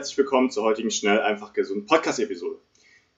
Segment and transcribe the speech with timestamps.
[0.00, 2.56] Herzlich willkommen zur heutigen Schnell einfach gesund Podcast-Episode.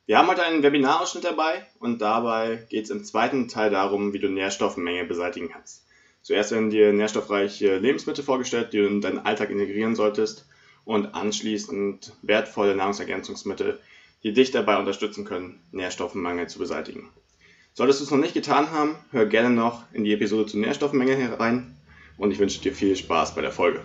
[0.06, 4.18] Wir haben heute einen Webinarausschnitt dabei und dabei geht es im zweiten Teil darum, wie
[4.18, 5.86] du Nährstoffmenge beseitigen kannst.
[6.22, 10.44] Zuerst werden dir nährstoffreiche Lebensmittel vorgestellt, die du in deinen Alltag integrieren solltest
[10.84, 13.78] und anschließend wertvolle Nahrungsergänzungsmittel,
[14.24, 17.10] die dich dabei unterstützen können, Nährstoffmangel zu beseitigen.
[17.74, 21.14] Solltest du es noch nicht getan haben, hör gerne noch in die Episode zur Nährstoffmenge
[21.14, 21.76] herein
[22.18, 23.82] und ich wünsche dir viel Spaß bei der Folge.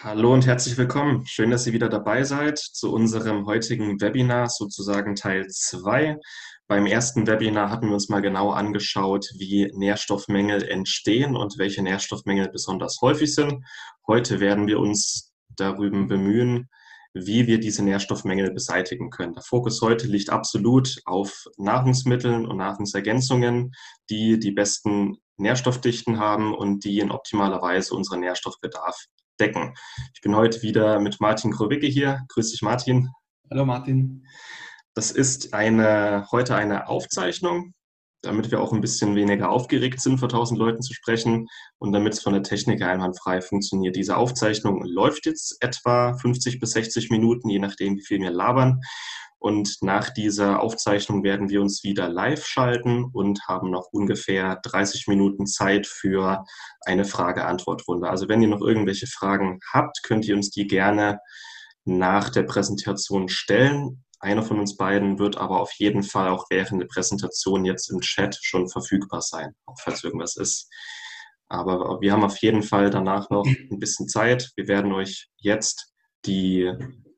[0.00, 1.24] Hallo und herzlich willkommen.
[1.24, 6.18] Schön, dass ihr wieder dabei seid zu unserem heutigen Webinar, sozusagen Teil 2.
[6.68, 12.50] Beim ersten Webinar hatten wir uns mal genau angeschaut, wie Nährstoffmängel entstehen und welche Nährstoffmängel
[12.50, 13.64] besonders häufig sind.
[14.06, 16.68] Heute werden wir uns darüber bemühen,
[17.14, 19.32] wie wir diese Nährstoffmängel beseitigen können.
[19.32, 23.72] Der Fokus heute liegt absolut auf Nahrungsmitteln und Nahrungsergänzungen,
[24.10, 29.06] die die besten Nährstoffdichten haben und die in optimaler Weise unseren Nährstoffbedarf
[29.40, 29.74] decken.
[30.14, 32.20] Ich bin heute wieder mit Martin Krowicke hier.
[32.28, 33.10] Grüß dich, Martin.
[33.50, 34.26] Hallo, Martin.
[34.94, 37.74] Das ist eine, heute eine Aufzeichnung
[38.26, 42.14] damit wir auch ein bisschen weniger aufgeregt sind, vor tausend Leuten zu sprechen und damit
[42.14, 43.96] es von der Technik einwandfrei funktioniert.
[43.96, 48.80] Diese Aufzeichnung läuft jetzt etwa 50 bis 60 Minuten, je nachdem, wie viel wir labern.
[49.38, 55.06] Und nach dieser Aufzeichnung werden wir uns wieder live schalten und haben noch ungefähr 30
[55.08, 56.44] Minuten Zeit für
[56.80, 58.08] eine Frage-Antwort-Runde.
[58.08, 61.20] Also wenn ihr noch irgendwelche Fragen habt, könnt ihr uns die gerne
[61.84, 64.04] nach der Präsentation stellen.
[64.18, 68.00] Einer von uns beiden wird aber auf jeden Fall auch während der Präsentation jetzt im
[68.00, 70.68] Chat schon verfügbar sein, auch falls irgendwas ist.
[71.48, 74.50] Aber wir haben auf jeden Fall danach noch ein bisschen Zeit.
[74.56, 75.92] Wir werden euch jetzt
[76.24, 76.72] die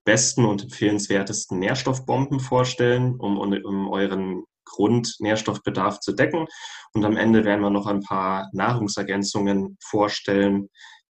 [0.08, 6.46] besten und empfehlenswertesten Nährstoffbomben vorstellen, um, um euren Grundnährstoffbedarf zu decken.
[6.94, 10.70] Und am Ende werden wir noch ein paar Nahrungsergänzungen vorstellen,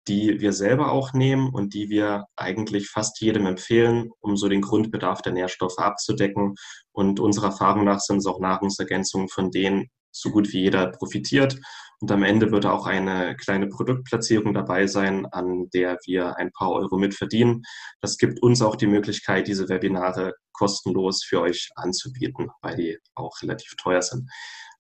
[0.09, 4.61] die wir selber auch nehmen und die wir eigentlich fast jedem empfehlen, um so den
[4.61, 6.57] Grundbedarf der Nährstoffe abzudecken.
[6.93, 11.59] Und unserer Erfahrung nach sind es auch Nahrungsergänzungen, von denen so gut wie jeder profitiert.
[12.01, 16.73] Und am Ende wird auch eine kleine Produktplatzierung dabei sein, an der wir ein paar
[16.73, 17.63] Euro mitverdienen.
[18.01, 23.41] Das gibt uns auch die Möglichkeit, diese Webinare kostenlos für euch anzubieten, weil die auch
[23.43, 24.29] relativ teuer sind.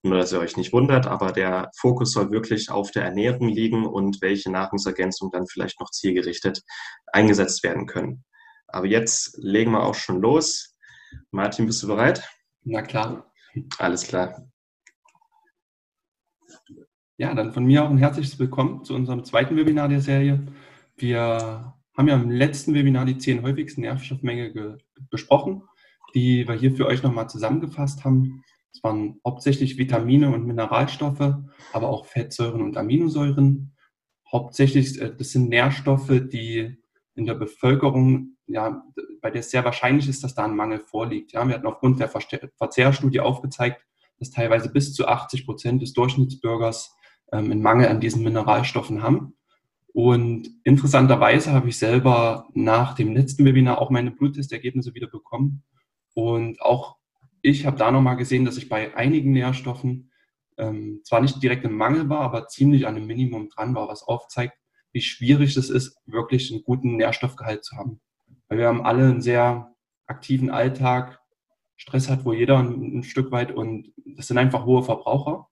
[0.02, 3.86] Nur, dass ihr euch nicht wundert, aber der Fokus soll wirklich auf der Ernährung liegen
[3.86, 6.62] und welche Nahrungsergänzungen dann vielleicht noch zielgerichtet
[7.12, 8.24] eingesetzt werden können.
[8.66, 10.74] Aber jetzt legen wir auch schon los.
[11.30, 12.28] Martin, bist du bereit?
[12.64, 13.32] Na klar.
[13.78, 14.51] Alles klar.
[17.18, 20.46] Ja, dann von mir auch ein herzliches Willkommen zu unserem zweiten Webinar der Serie.
[20.96, 24.78] Wir haben ja im letzten Webinar die zehn häufigsten Nährstoffmängel
[25.10, 25.62] besprochen,
[26.14, 28.42] die wir hier für euch nochmal zusammengefasst haben.
[28.74, 31.36] Es waren hauptsächlich Vitamine und Mineralstoffe,
[31.72, 33.76] aber auch Fettsäuren und Aminosäuren.
[34.30, 36.78] Hauptsächlich, äh, das sind Nährstoffe, die
[37.14, 38.82] in der Bevölkerung, ja,
[39.20, 41.32] bei der es sehr wahrscheinlich ist, dass da ein Mangel vorliegt.
[41.32, 43.84] Ja, wir hatten aufgrund der Verzehrstudie aufgezeigt,
[44.22, 46.94] dass teilweise bis zu 80 Prozent des Durchschnittsbürgers
[47.32, 49.34] ähm, einen Mangel an diesen Mineralstoffen haben.
[49.92, 55.64] Und interessanterweise habe ich selber nach dem letzten Webinar auch meine Bluttestergebnisse wieder bekommen.
[56.14, 56.96] Und auch
[57.42, 60.12] ich habe da nochmal gesehen, dass ich bei einigen Nährstoffen
[60.56, 64.04] ähm, zwar nicht direkt im Mangel war, aber ziemlich an einem Minimum dran war, was
[64.04, 64.54] aufzeigt,
[64.92, 68.00] wie schwierig es ist, wirklich einen guten Nährstoffgehalt zu haben.
[68.48, 69.74] Weil wir haben alle einen sehr
[70.06, 71.21] aktiven Alltag,
[71.82, 75.48] Stress hat wohl jeder ein, ein Stück weit und das sind einfach hohe Verbraucher.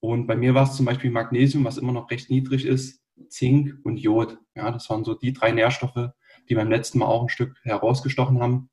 [0.00, 3.78] Und bei mir war es zum Beispiel Magnesium, was immer noch recht niedrig ist, Zink
[3.84, 4.36] und Jod.
[4.56, 6.10] Ja, das waren so die drei Nährstoffe,
[6.48, 8.68] die beim letzten Mal auch ein Stück herausgestochen haben.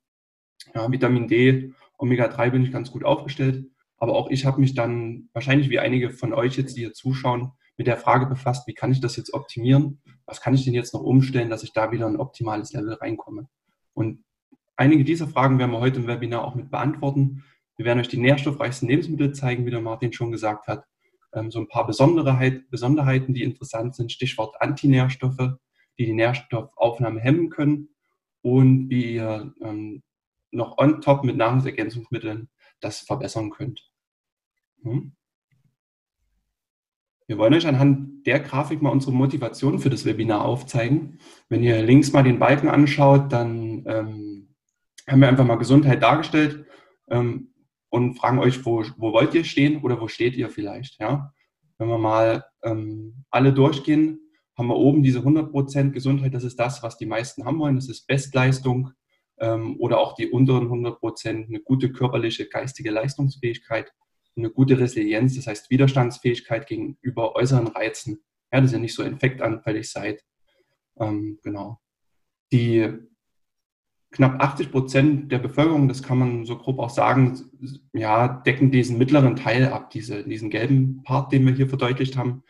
[0.74, 3.70] Ja, Vitamin D Omega-3 bin ich ganz gut aufgestellt.
[3.98, 7.52] Aber auch ich habe mich dann, wahrscheinlich wie einige von euch jetzt, die hier zuschauen,
[7.78, 10.02] mit der Frage befasst, wie kann ich das jetzt optimieren?
[10.26, 13.50] Was kann ich denn jetzt noch umstellen, dass ich da wieder ein optimales Level reinkomme?
[13.94, 14.24] Und
[14.78, 17.44] einige dieser Fragen werden wir heute im Webinar auch mit beantworten.
[17.76, 20.86] Wir werden euch die nährstoffreichsten Lebensmittel zeigen, wie der Martin schon gesagt hat.
[21.34, 24.12] Ähm, so ein paar Besonderheiten, die interessant sind.
[24.12, 25.58] Stichwort Antinährstoffe,
[26.00, 27.90] die die Nährstoffaufnahme hemmen können
[28.42, 30.04] und wie ihr ähm,
[30.52, 33.92] noch on top mit Nahrungsergänzungsmitteln das verbessern könnt.
[34.84, 35.14] Hm?
[37.28, 41.20] Wir wollen euch anhand der Grafik mal unsere Motivation für das Webinar aufzeigen.
[41.50, 43.86] Wenn ihr links mal den Balken anschaut, dann
[45.08, 46.66] haben wir einfach mal Gesundheit dargestellt
[47.10, 47.54] ähm,
[47.90, 51.00] und fragen euch, wo, wo wollt ihr stehen oder wo steht ihr vielleicht?
[51.00, 51.34] Ja?
[51.78, 54.20] Wenn wir mal ähm, alle durchgehen,
[54.58, 57.90] haben wir oben diese 100% Gesundheit, das ist das, was die meisten haben wollen, das
[57.90, 58.92] ist Bestleistung
[59.40, 63.94] ähm, oder auch die unteren 100%, eine gute körperliche, geistige Leistungsfähigkeit,
[64.36, 69.90] eine gute Resilienz, das heißt Widerstandsfähigkeit gegenüber äußeren Reizen, ja, dass ihr nicht so infektanfällig
[69.90, 70.24] seid.
[71.00, 71.80] Ähm, genau.
[72.52, 72.92] Die
[74.18, 77.40] knapp 80 Prozent der Bevölkerung, das kann man so grob auch sagen,
[77.94, 82.44] ja, decken diesen mittleren Teil ab, diese, diesen gelben Part, den wir hier verdeutlicht haben.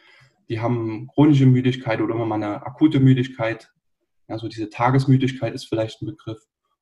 [0.47, 3.69] Die haben chronische Müdigkeit oder immer mal eine akute Müdigkeit.
[4.27, 6.39] Also diese Tagesmüdigkeit ist vielleicht ein Begriff.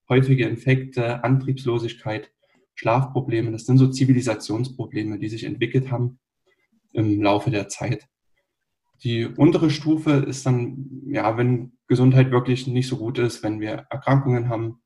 [0.08, 2.32] Häufige Infekte, Antriebslosigkeit,
[2.76, 6.20] Schlafprobleme, das sind so Zivilisationsprobleme, die sich entwickelt haben
[6.94, 8.08] im Laufe der Zeit.
[9.04, 13.86] Die untere Stufe ist dann, ja, wenn Gesundheit wirklich nicht so gut ist, wenn wir
[13.90, 14.82] Erkrankungen haben,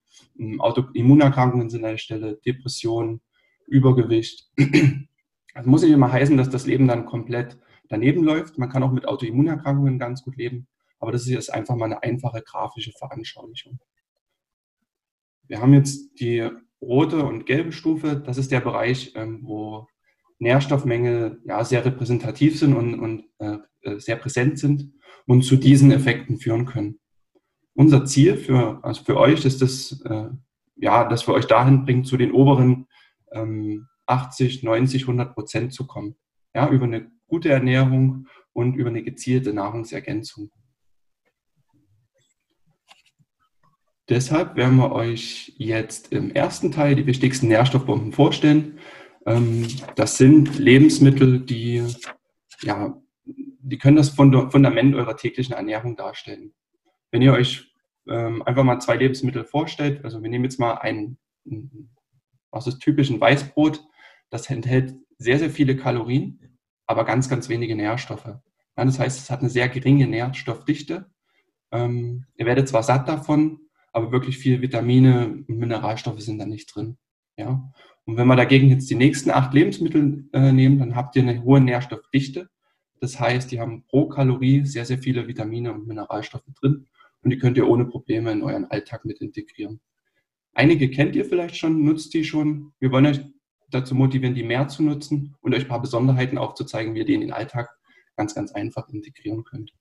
[0.57, 3.21] Autoimmunerkrankungen sind an der Stelle, Depressionen,
[3.67, 4.49] Übergewicht.
[5.53, 7.57] Das muss nicht immer heißen, dass das Leben dann komplett
[7.87, 8.57] daneben läuft.
[8.57, 10.67] Man kann auch mit Autoimmunerkrankungen ganz gut leben,
[10.99, 13.79] aber das ist jetzt einfach mal eine einfache grafische Veranschaulichung.
[15.47, 16.49] Wir haben jetzt die
[16.81, 18.15] rote und gelbe Stufe.
[18.15, 19.87] Das ist der Bereich, ähm, wo
[20.39, 23.57] Nährstoffmängel ja, sehr repräsentativ sind und, und äh,
[23.97, 24.93] sehr präsent sind
[25.25, 26.99] und zu diesen Effekten führen können.
[27.73, 30.29] Unser Ziel für, also für euch ist es, äh,
[30.75, 32.87] ja, dass wir euch dahin bringen, zu den oberen
[33.31, 36.15] ähm, 80, 90, 100 Prozent zu kommen.
[36.53, 40.51] Ja, über eine gute Ernährung und über eine gezielte Nahrungsergänzung.
[44.09, 48.79] Deshalb werden wir euch jetzt im ersten Teil die wichtigsten Nährstoffbomben vorstellen.
[49.27, 51.83] Ähm, das sind Lebensmittel, die,
[52.63, 52.99] ja,
[53.61, 56.53] die können das Fundament eurer täglichen Ernährung darstellen.
[57.11, 57.73] Wenn ihr euch
[58.07, 61.17] ähm, einfach mal zwei Lebensmittel vorstellt, also wir nehmen jetzt mal ein,
[62.51, 63.83] was ist typisch, ein Weißbrot,
[64.29, 66.57] das enthält sehr, sehr viele Kalorien,
[66.87, 68.35] aber ganz, ganz wenige Nährstoffe.
[68.75, 71.11] das heißt, es hat eine sehr geringe Nährstoffdichte.
[71.71, 73.59] Ähm, ihr werdet zwar satt davon,
[73.91, 76.97] aber wirklich viel Vitamine und Mineralstoffe sind da nicht drin.
[77.37, 77.71] Ja?
[78.05, 81.43] Und wenn wir dagegen jetzt die nächsten acht Lebensmittel äh, nehmen, dann habt ihr eine
[81.43, 82.49] hohe Nährstoffdichte.
[83.01, 86.87] Das heißt, die haben pro Kalorie sehr, sehr viele Vitamine und Mineralstoffe drin
[87.21, 89.79] und die könnt ihr ohne Probleme in euren Alltag mit integrieren.
[90.53, 92.73] Einige kennt ihr vielleicht schon, nutzt die schon.
[92.79, 93.21] Wir wollen euch
[93.69, 97.13] dazu motivieren, die mehr zu nutzen und euch ein paar Besonderheiten aufzuzeigen, wie ihr die
[97.13, 97.69] in den Alltag
[98.15, 99.73] ganz, ganz einfach integrieren könnt.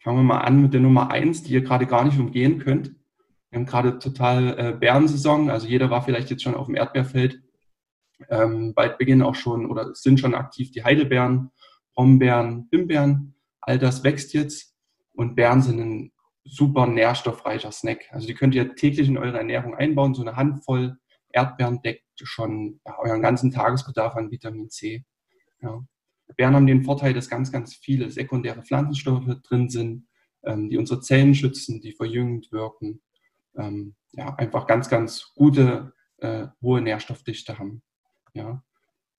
[0.00, 2.94] Fangen wir mal an mit der Nummer eins, die ihr gerade gar nicht umgehen könnt.
[3.50, 7.42] Wir haben gerade total äh, Bärensaison, also jeder war vielleicht jetzt schon auf dem Erdbeerfeld.
[8.28, 11.50] Ähm, bald beginnen auch schon oder sind schon aktiv die Heidelbeeren,
[11.94, 13.34] Brombeeren, Himbeeren.
[13.60, 14.74] All das wächst jetzt
[15.14, 16.12] und Beeren sind ein
[16.44, 18.04] super nährstoffreicher Snack.
[18.10, 20.14] Also die könnt ihr täglich in eure Ernährung einbauen.
[20.14, 20.98] So eine Handvoll
[21.34, 25.04] Erdbeeren deckt schon ja, euren ganzen Tagesbedarf an Vitamin C.
[25.60, 25.84] Ja.
[26.36, 30.06] Beeren haben den Vorteil, dass ganz, ganz viele sekundäre Pflanzenstoffe drin sind,
[30.44, 33.02] ähm, die unsere Zellen schützen, die verjüngend wirken.
[33.56, 37.82] Ähm, ja, einfach ganz, ganz gute, äh, hohe Nährstoffdichte haben.
[38.34, 38.62] Ja.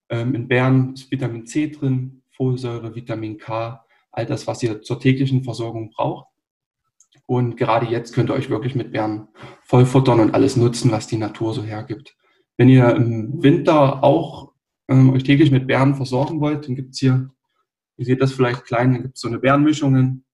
[0.09, 4.99] Ähm, in Beeren ist Vitamin C drin, Folsäure, Vitamin K, all das, was ihr zur
[4.99, 6.27] täglichen Versorgung braucht.
[7.27, 9.29] Und gerade jetzt könnt ihr euch wirklich mit Beeren
[9.63, 12.15] vollfuttern und alles nutzen, was die Natur so hergibt.
[12.57, 14.53] Wenn ihr im Winter auch
[14.87, 17.31] ähm, euch täglich mit Beeren versorgen wollt, dann gibt es hier,
[17.97, 20.25] ihr seht das vielleicht klein, dann gibt es so eine Beerenmischungen,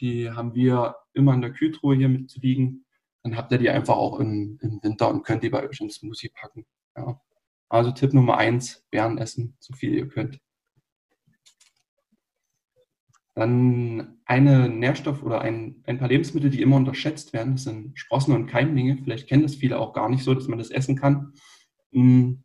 [0.00, 2.84] die haben wir immer in der Kühltruhe hier mit zu liegen.
[3.22, 5.96] Dann habt ihr die einfach auch im, im Winter und könnt die bei euch ins
[5.96, 6.64] Smoothie packen.
[6.96, 7.20] Ja.
[7.68, 10.40] Also Tipp Nummer eins, Beeren essen, so viel ihr könnt.
[13.34, 18.34] Dann eine Nährstoff oder ein, ein paar Lebensmittel, die immer unterschätzt werden, das sind Sprossen
[18.34, 18.98] und Keimlinge.
[19.02, 21.34] Vielleicht kennen das viele auch gar nicht so, dass man das essen kann.
[21.92, 22.42] Hm,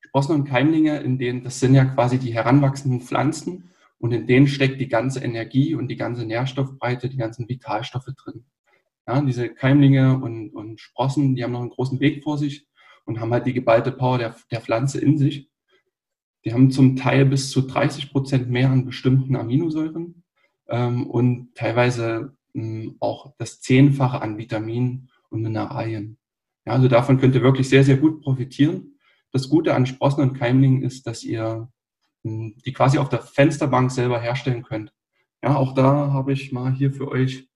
[0.00, 4.46] Sprossen und Keimlinge, in denen, das sind ja quasi die heranwachsenden Pflanzen und in denen
[4.46, 8.44] steckt die ganze Energie und die ganze Nährstoffbreite, die ganzen Vitalstoffe drin.
[9.06, 12.66] Ja, diese Keimlinge und, und Sprossen, die haben noch einen großen Weg vor sich
[13.04, 15.50] und haben halt die geballte Power der, der Pflanze in sich.
[16.44, 20.22] Die haben zum Teil bis zu 30 Prozent mehr an bestimmten Aminosäuren
[20.68, 26.18] ähm, und teilweise mh, hm, auch das Zehnfache an Vitaminen und Mineralien.
[26.66, 28.98] Ja, also davon könnt ihr wirklich sehr, sehr gut profitieren.
[29.32, 31.68] Das Gute an Sprossen und Keimlingen ist, dass ihr
[32.24, 34.92] hm, die quasi auf der Fensterbank selber herstellen könnt.
[35.42, 37.48] Ja, auch da habe ich mal hier für euch,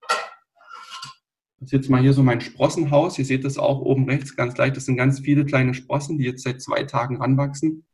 [1.59, 3.19] das ist jetzt mal hier so mein Sprossenhaus.
[3.19, 4.77] Ihr seht das auch oben rechts ganz leicht.
[4.77, 7.85] Das sind ganz viele kleine Sprossen, die jetzt seit zwei Tagen ranwachsen.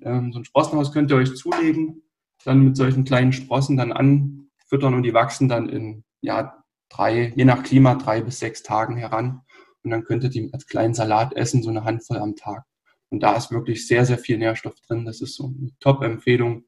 [0.00, 2.02] Ähm, so ein Sprossenhaus könnt ihr euch zulegen,
[2.44, 7.44] dann mit solchen kleinen Sprossen dann anfüttern und die wachsen dann in ja, drei, je
[7.44, 9.42] nach Klima, drei bis sechs Tagen heran.
[9.82, 12.64] Und dann könntet ihr als kleinen Salat essen, so eine Handvoll am Tag.
[13.10, 15.04] Und da ist wirklich sehr, sehr viel Nährstoff drin.
[15.04, 16.64] Das ist so eine Top-Empfehlung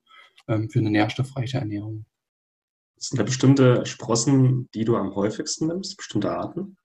[0.48, 2.04] ähm, für eine nährstoffreiche Ernährung.
[3.02, 6.76] Sind da bestimmte Sprossen, die du am häufigsten nimmst, bestimmte Arten?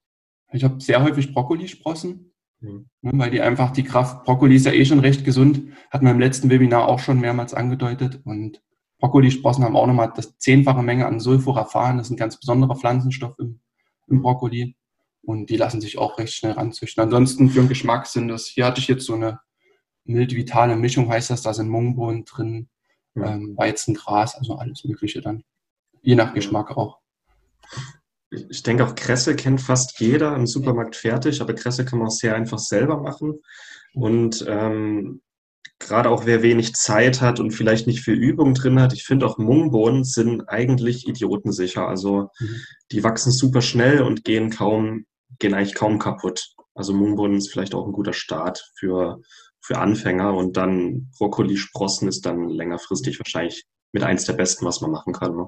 [0.53, 2.89] Ich habe sehr häufig Brokkolisprossen, mhm.
[3.01, 6.13] Ne, weil die einfach die Kraft, Brokkoli ist ja eh schon recht gesund, hat man
[6.13, 8.22] im letzten Webinar auch schon mehrmals angedeutet.
[8.24, 8.62] Und
[9.00, 13.38] Brokkolisprossen haben auch nochmal das zehnfache Menge an Sulforaphan, das ist ein ganz besonderer Pflanzenstoff
[13.38, 13.60] im,
[14.07, 14.77] im Brokkoli.
[15.22, 17.03] Und die lassen sich auch recht schnell ranzüchten.
[17.03, 19.41] Ansonsten für den Geschmack sind das, hier hatte ich jetzt so eine
[20.05, 22.69] mild-vitale Mischung, heißt das, da sind Mungbohnen drin,
[23.15, 23.34] ja.
[23.34, 25.43] ähm, Weizengras, also alles Mögliche dann.
[26.05, 27.00] Je nach Geschmack auch.
[28.29, 32.12] Ich denke auch Kresse kennt fast jeder im Supermarkt fertig, aber Kresse kann man auch
[32.12, 33.41] sehr einfach selber machen.
[33.93, 35.21] Und ähm,
[35.79, 39.25] gerade auch wer wenig Zeit hat und vielleicht nicht viel Übung drin hat, ich finde
[39.25, 41.88] auch Mungbohnen sind eigentlich idiotensicher.
[41.88, 42.62] Also mhm.
[42.91, 45.05] die wachsen super schnell und gehen kaum
[45.39, 46.53] gehen eigentlich kaum kaputt.
[46.75, 49.21] Also Mungbohnen ist vielleicht auch ein guter Start für,
[49.59, 54.91] für Anfänger und dann Brokkoli-Sprossen ist dann längerfristig wahrscheinlich mit eins der besten, was man
[54.91, 55.35] machen kann.
[55.35, 55.47] Ne?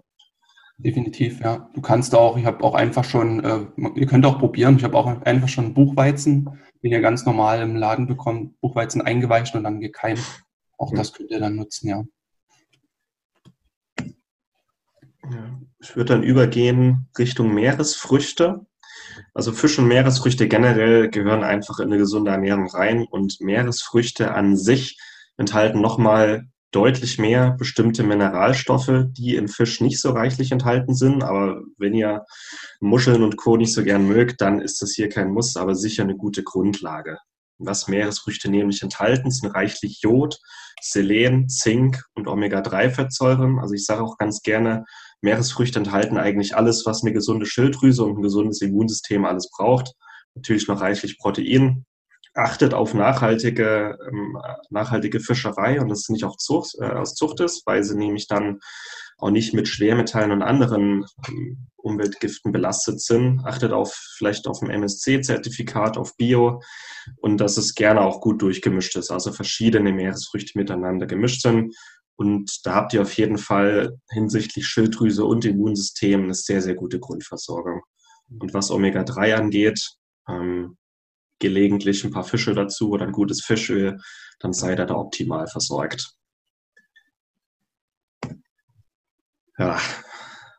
[0.79, 1.69] Definitiv, ja.
[1.73, 3.65] Du kannst auch, ich habe auch einfach schon, äh,
[3.95, 6.49] ihr könnt auch probieren, ich habe auch einfach schon Buchweizen,
[6.83, 10.43] den ihr ganz normal im Laden bekommt, Buchweizen eingeweicht und dann gekeimt.
[10.77, 12.03] Auch das könnt ihr dann nutzen, ja.
[15.31, 15.59] ja.
[15.79, 18.67] Ich würde dann übergehen Richtung Meeresfrüchte.
[19.33, 24.55] Also Fisch und Meeresfrüchte generell gehören einfach in eine gesunde Ernährung rein und Meeresfrüchte an
[24.55, 24.99] sich
[25.37, 31.23] enthalten nochmal deutlich mehr bestimmte Mineralstoffe, die im Fisch nicht so reichlich enthalten sind.
[31.23, 32.25] Aber wenn ihr
[32.79, 33.57] Muscheln und Co.
[33.57, 37.17] nicht so gern mögt, dann ist das hier kein Muss, aber sicher eine gute Grundlage.
[37.59, 40.39] Was Meeresfrüchte nämlich enthalten, sind reichlich Jod,
[40.81, 43.59] Selen, Zink und Omega-3-Fettsäuren.
[43.59, 44.85] Also ich sage auch ganz gerne,
[45.21, 49.93] Meeresfrüchte enthalten eigentlich alles, was eine gesunde Schilddrüse und ein gesundes Immunsystem alles braucht.
[50.35, 51.85] Natürlich noch reichlich Protein.
[52.37, 54.37] Achtet auf nachhaltige, ähm,
[54.69, 58.59] nachhaltige Fischerei und das nicht auch Zucht, äh, aus Zucht ist, weil sie nämlich dann
[59.17, 63.41] auch nicht mit Schwermetallen und anderen ähm, Umweltgiften belastet sind.
[63.43, 66.61] Achtet auf vielleicht auf ein MSC-Zertifikat, auf Bio
[67.21, 71.75] und dass es gerne auch gut durchgemischt ist, also verschiedene Meeresfrüchte miteinander gemischt sind.
[72.17, 76.99] Und da habt ihr auf jeden Fall hinsichtlich Schilddrüse und Immunsystem eine sehr, sehr gute
[76.99, 77.81] Grundversorgung.
[78.39, 79.79] Und was Omega-3 angeht,
[80.27, 80.77] ähm,
[81.39, 83.99] gelegentlich ein paar Fische dazu oder ein gutes Fischöl,
[84.39, 86.13] dann seid ihr da optimal versorgt.
[89.57, 89.79] Ja,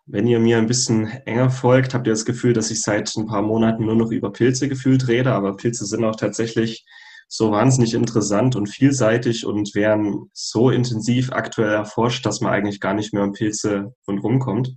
[0.06, 3.26] wenn ihr mir ein bisschen enger folgt, habt ihr das Gefühl, dass ich seit ein
[3.26, 6.86] paar Monaten nur noch über Pilze gefühlt rede, aber Pilze sind auch tatsächlich
[7.28, 12.94] so wahnsinnig interessant und vielseitig und werden so intensiv aktuell erforscht, dass man eigentlich gar
[12.94, 14.74] nicht mehr um Pilze rundherum kommt.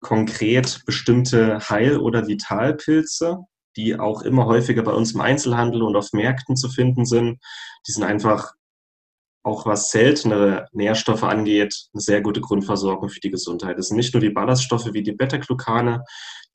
[0.00, 3.38] Konkret bestimmte Heil- oder Vitalpilze,
[3.76, 7.38] die auch immer häufiger bei uns im Einzelhandel und auf Märkten zu finden sind.
[7.86, 8.52] Die sind einfach
[9.42, 13.78] auch was seltenere Nährstoffe angeht, eine sehr gute Grundversorgung für die Gesundheit.
[13.78, 16.04] Es sind nicht nur die Ballaststoffe wie die Beta-Glucane,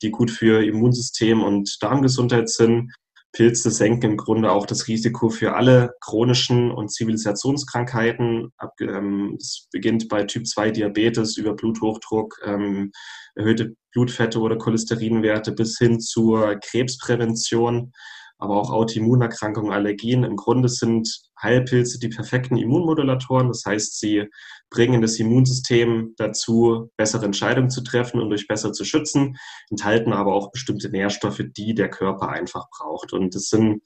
[0.02, 2.92] die gut für Immunsystem und Darmgesundheit sind,
[3.36, 8.50] Pilze senken im Grunde auch das Risiko für alle chronischen und Zivilisationskrankheiten.
[8.80, 12.92] Ähm, es beginnt bei Typ 2 Diabetes über Bluthochdruck, ähm,
[13.34, 17.92] erhöhte Blutfette oder Cholesterinwerte bis hin zur Krebsprävention
[18.38, 20.24] aber auch Autoimmunerkrankungen, Allergien.
[20.24, 21.08] Im Grunde sind
[21.40, 23.48] Heilpilze die perfekten Immunmodulatoren.
[23.48, 24.26] Das heißt, sie
[24.70, 29.36] bringen das Immunsystem dazu, bessere Entscheidungen zu treffen und durch besser zu schützen,
[29.70, 33.12] enthalten aber auch bestimmte Nährstoffe, die der Körper einfach braucht.
[33.12, 33.82] Und das sind,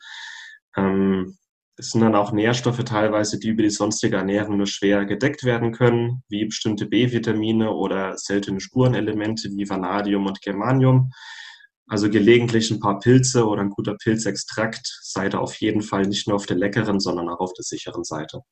[0.76, 1.36] ähm,
[1.76, 5.72] das sind dann auch Nährstoffe teilweise, die über die sonstige Ernährung nur schwer gedeckt werden
[5.72, 11.12] können, wie bestimmte B-Vitamine oder seltene Spurenelemente wie Vanadium und Germanium.
[11.90, 16.28] Also gelegentlich ein paar Pilze oder ein guter Pilzextrakt seid ihr auf jeden Fall nicht
[16.28, 18.42] nur auf der leckeren, sondern auch auf der sicheren Seite.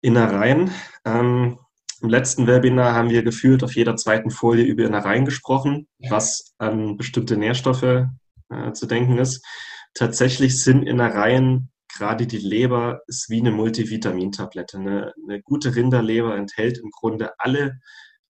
[0.00, 0.72] Innereien.
[1.04, 1.60] Ähm,
[2.02, 6.96] Im letzten Webinar haben wir gefühlt auf jeder zweiten Folie über Innereien gesprochen, was an
[6.96, 8.08] bestimmte Nährstoffe
[8.50, 9.46] äh, zu denken ist.
[9.94, 14.78] Tatsächlich sind Innereien, gerade die Leber, ist wie eine Multivitamintablette.
[14.78, 17.78] Eine, eine gute Rinderleber enthält im Grunde alle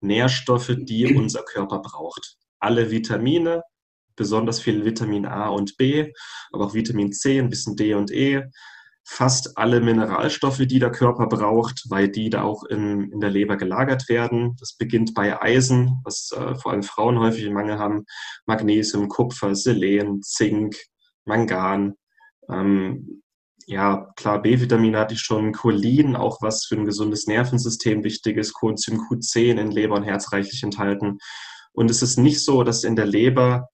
[0.03, 2.37] Nährstoffe, die unser Körper braucht.
[2.61, 3.63] Alle Vitamine,
[4.17, 6.13] besonders viel Vitamin A und B,
[6.53, 8.45] aber auch Vitamin C, ein bisschen D und E,
[9.05, 13.57] fast alle Mineralstoffe, die der Körper braucht, weil die da auch in, in der Leber
[13.57, 14.57] gelagert werden.
[14.61, 18.05] Das beginnt bei Eisen, was äh, vor allem Frauen häufig im Mangel haben,
[18.47, 20.77] Magnesium, Kupfer, Selen, Zink,
[21.25, 21.95] Mangan.
[22.49, 23.22] Ähm,
[23.67, 28.53] ja, klar, B-Vitamine hatte ich schon, Cholin, auch was für ein gesundes Nervensystem wichtig ist,
[28.53, 31.19] Coenzym Q10 in Leber und Herz reichlich enthalten.
[31.73, 33.69] Und es ist nicht so, dass in der Leber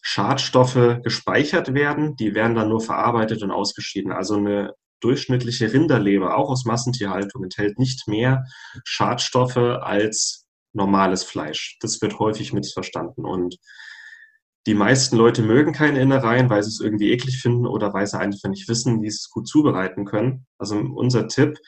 [0.00, 4.12] Schadstoffe gespeichert werden, die werden dann nur verarbeitet und ausgeschieden.
[4.12, 8.44] Also eine durchschnittliche Rinderleber, auch aus Massentierhaltung, enthält nicht mehr
[8.84, 11.76] Schadstoffe als normales Fleisch.
[11.80, 13.24] Das wird häufig missverstanden.
[13.24, 13.56] Und
[14.66, 18.18] die meisten Leute mögen keine Innereien, weil sie es irgendwie eklig finden oder weil sie
[18.18, 20.46] einfach nicht wissen, wie sie es gut zubereiten können.
[20.58, 21.58] Also unser Tipp,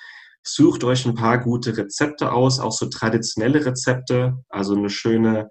[0.47, 5.49] sucht euch ein paar gute Rezepte aus, auch so traditionelle Rezepte, also eine schöne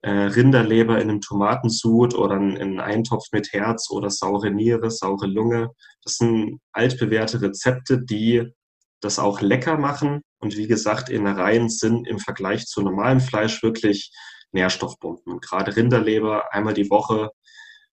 [0.00, 5.26] äh, Rinderleber in einem Tomatensud oder in einen Eintopf mit Herz oder saure Niere, saure
[5.26, 5.70] Lunge.
[6.02, 8.52] Das sind altbewährte Rezepte, die
[9.02, 10.22] das auch lecker machen.
[10.38, 14.10] Und wie gesagt, Innereien sind im Vergleich zu normalem Fleisch wirklich
[14.52, 15.40] Nährstoffbomben.
[15.40, 17.30] gerade Rinderleber einmal die Woche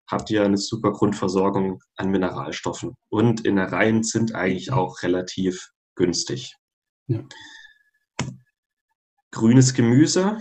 [0.09, 2.95] habt ihr eine super Grundversorgung an Mineralstoffen.
[3.09, 6.55] Und Innereien sind eigentlich auch relativ günstig.
[7.07, 7.23] Ja.
[9.31, 10.37] Grünes Gemüse.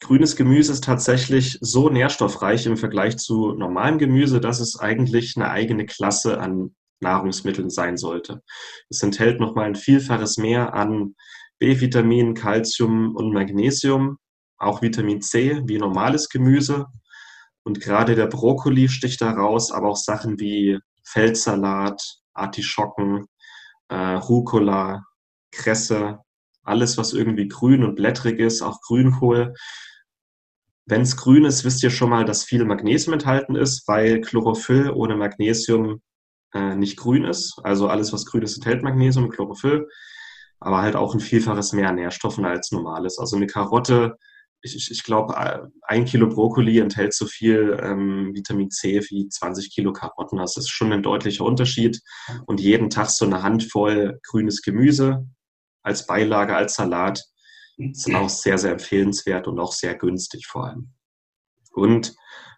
[0.00, 5.50] Grünes Gemüse ist tatsächlich so nährstoffreich im Vergleich zu normalem Gemüse, dass es eigentlich eine
[5.50, 8.42] eigene Klasse an Nahrungsmitteln sein sollte.
[8.88, 11.14] Es enthält nochmal ein Vielfaches mehr an
[11.58, 14.18] B-Vitamin, Calcium und Magnesium,
[14.56, 16.86] auch Vitamin C wie normales Gemüse.
[17.64, 22.02] Und gerade der Brokkoli sticht da raus, aber auch Sachen wie Feldsalat,
[22.34, 23.26] Artischocken,
[23.88, 25.04] äh, Rucola,
[25.52, 26.18] Kresse,
[26.64, 29.54] alles, was irgendwie grün und blättrig ist, auch Grünkohl.
[30.86, 34.90] Wenn es grün ist, wisst ihr schon mal, dass viel Magnesium enthalten ist, weil Chlorophyll
[34.90, 36.00] ohne Magnesium
[36.54, 37.58] äh, nicht grün ist.
[37.62, 39.88] Also alles, was grün ist, enthält Magnesium, Chlorophyll,
[40.60, 43.18] aber halt auch ein Vielfaches mehr Nährstoffen als normales.
[43.18, 44.16] Also eine Karotte,
[44.62, 49.28] ich, ich, ich glaube, äh, ein Kilo Brokkoli enthält so viel ähm, Vitamin C wie
[49.28, 50.38] 20 Kilo Karotten.
[50.38, 52.00] Das ist schon ein deutlicher Unterschied.
[52.46, 55.26] Und jeden Tag so eine Handvoll grünes Gemüse
[55.82, 57.22] als Beilage, als Salat
[57.92, 60.92] sind auch sehr, sehr empfehlenswert und auch sehr günstig vor allem.
[61.72, 62.14] Und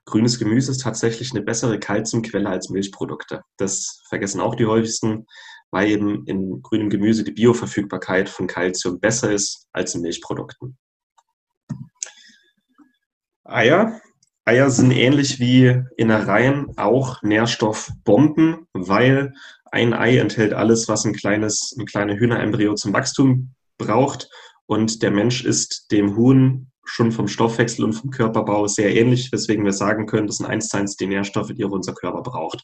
[0.06, 3.42] grünes Gemüse ist tatsächlich eine bessere Kalziumquelle als Milchprodukte.
[3.57, 5.26] Das vergessen auch die häufigsten,
[5.70, 10.79] weil eben in grünem Gemüse die Bioverfügbarkeit von Kalzium besser ist als in Milchprodukten.
[13.44, 14.00] Eier.
[14.46, 19.33] Eier sind ähnlich wie Innereien auch Nährstoffbomben, weil
[19.72, 24.29] ein Ei enthält alles, was ein kleines, ein kleiner Hühnerembryo zum Wachstum braucht.
[24.66, 29.64] Und der Mensch ist dem Huhn schon vom Stoffwechsel und vom Körperbau sehr ähnlich, weswegen
[29.64, 32.62] wir sagen können, das sind eins zu eins die Nährstoffe, die auch unser Körper braucht.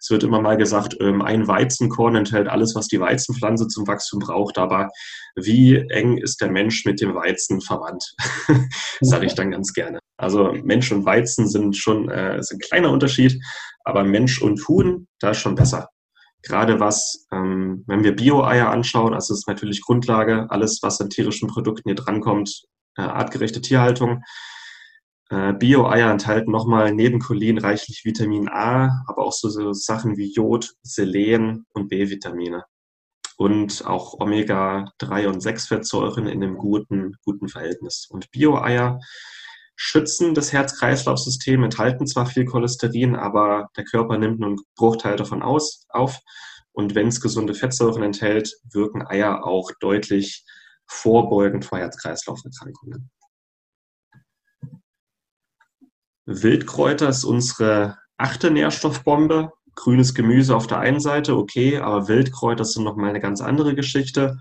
[0.00, 4.20] Es wird immer mal gesagt, ähm, ein Weizenkorn enthält alles, was die Weizenpflanze zum Wachstum
[4.20, 4.88] braucht, aber
[5.36, 8.14] wie eng ist der Mensch mit dem Weizen verwandt?
[9.00, 9.98] Sage ich dann ganz gerne.
[10.16, 13.42] Also Mensch und Weizen sind schon äh, ist ein kleiner Unterschied,
[13.84, 15.88] aber Mensch und Huhn, da ist schon besser.
[16.42, 21.10] Gerade was, ähm, wenn wir Bio-Eier anschauen, also das ist natürlich Grundlage, alles, was an
[21.10, 22.64] tierischen Produkten hier drankommt,
[23.00, 24.22] äh, artgerechte Tierhaltung.
[25.30, 30.32] Äh, Bio-Eier enthalten nochmal neben Cholin reichlich Vitamin A, aber auch so, so Sachen wie
[30.32, 32.64] Jod, Selen und B-Vitamine.
[33.36, 38.06] Und auch Omega-3 und 6-Fettsäuren in einem guten, guten Verhältnis.
[38.10, 39.00] Und Bio-Eier
[39.76, 45.42] schützen das Herz-Kreislauf-System, enthalten zwar viel Cholesterin, aber der Körper nimmt nur einen Bruchteil davon
[45.42, 46.18] aus, auf.
[46.72, 50.44] Und wenn es gesunde Fettsäuren enthält, wirken Eier auch deutlich
[50.90, 53.10] vorbeugend vor Herz-Kreislauf-Erkrankungen.
[56.26, 59.52] Wildkräuter ist unsere achte Nährstoffbombe.
[59.74, 64.38] Grünes Gemüse auf der einen Seite, okay, aber Wildkräuter sind nochmal eine ganz andere Geschichte.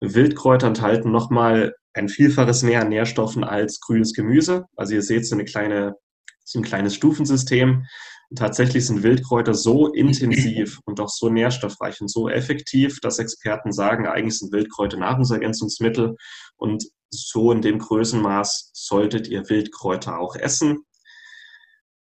[0.00, 4.66] Wildkräuter enthalten nochmal ein Vielfaches mehr an Nährstoffen als grünes Gemüse.
[4.76, 5.96] Also ihr seht kleine,
[6.44, 7.86] so ein kleines Stufensystem.
[8.36, 14.06] Tatsächlich sind Wildkräuter so intensiv und auch so nährstoffreich und so effektiv, dass Experten sagen,
[14.06, 16.16] eigentlich sind Wildkräuter Nahrungsergänzungsmittel
[16.56, 20.84] und so in dem Größenmaß solltet ihr Wildkräuter auch essen.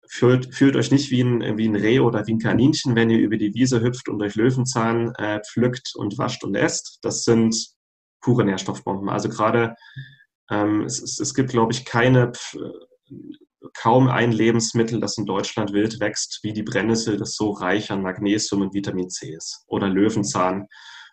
[0.09, 3.19] Fühlt, fühlt euch nicht wie ein, wie ein Reh oder wie ein Kaninchen, wenn ihr
[3.19, 6.99] über die Wiese hüpft und euch Löwenzahn äh, pflückt und wascht und esst.
[7.03, 7.77] Das sind
[8.21, 9.09] pure Nährstoffbomben.
[9.09, 9.75] Also gerade
[10.51, 12.33] ähm, es, es, gibt, glaube ich, keine,
[13.75, 18.03] kaum ein Lebensmittel, das in Deutschland wild wächst, wie die Brennnessel, das so reich an
[18.03, 19.65] Magnesium und Vitamin C ist.
[19.67, 20.67] Oder Löwenzahn.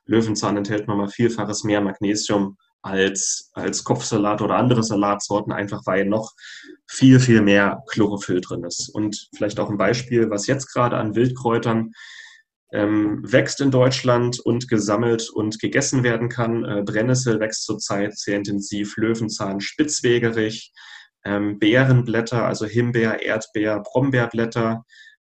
[0.05, 6.33] Löwenzahn enthält nochmal vielfaches mehr Magnesium als, als Kopfsalat oder andere Salatsorten, einfach weil noch
[6.87, 8.89] viel, viel mehr Chlorophyll drin ist.
[8.93, 11.91] Und vielleicht auch ein Beispiel, was jetzt gerade an Wildkräutern
[12.73, 16.65] ähm, wächst in Deutschland und gesammelt und gegessen werden kann.
[16.65, 20.73] Äh, Brennnessel wächst zurzeit sehr intensiv, Löwenzahn, Spitzwegerich,
[21.25, 24.85] ähm, Beerenblätter, also Himbeer, Erdbeer, Brombeerblätter,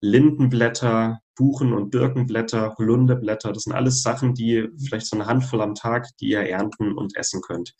[0.01, 3.53] Lindenblätter, Buchen- und Birkenblätter, Holundeblätter.
[3.53, 7.15] Das sind alles Sachen, die vielleicht so eine Handvoll am Tag, die ihr ernten und
[7.15, 7.75] essen könnt,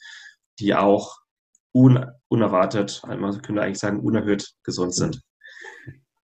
[0.60, 1.20] die auch
[1.74, 5.22] un unerwartet, man könnte eigentlich sagen, unerhöht gesund sind.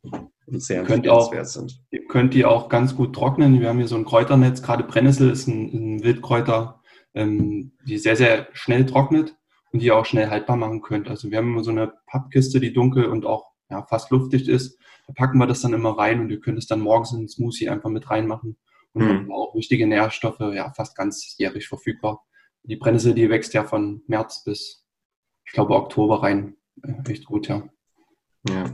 [0.02, 1.82] Und sehr könnt auch, sind.
[1.92, 3.60] Ihr könnt die auch ganz gut trocknen.
[3.60, 6.82] Wir haben hier so ein Kräuternetz, gerade Brennnessel ist ein, ein Wildkräuter,
[7.14, 9.36] ähm, die sehr, sehr schnell trocknet
[9.72, 11.10] und die ihr auch schnell haltbar machen könnt.
[11.10, 14.80] Also wir haben immer so eine Pappkiste, die dunkel und auch ja, fast luftdicht ist.
[15.08, 17.30] Da packen wir das dann immer rein und ihr könnt es dann morgens in den
[17.30, 18.58] Smoothie einfach mit reinmachen.
[18.94, 19.32] Und mhm.
[19.32, 22.26] auch wichtige Nährstoffe, ja, fast ganzjährig verfügbar.
[22.64, 24.86] Die Brennnessel, die wächst ja von März bis,
[25.46, 26.58] ich glaube, Oktober rein.
[26.84, 27.68] Äh, echt gut, ja.
[28.48, 28.66] Ja.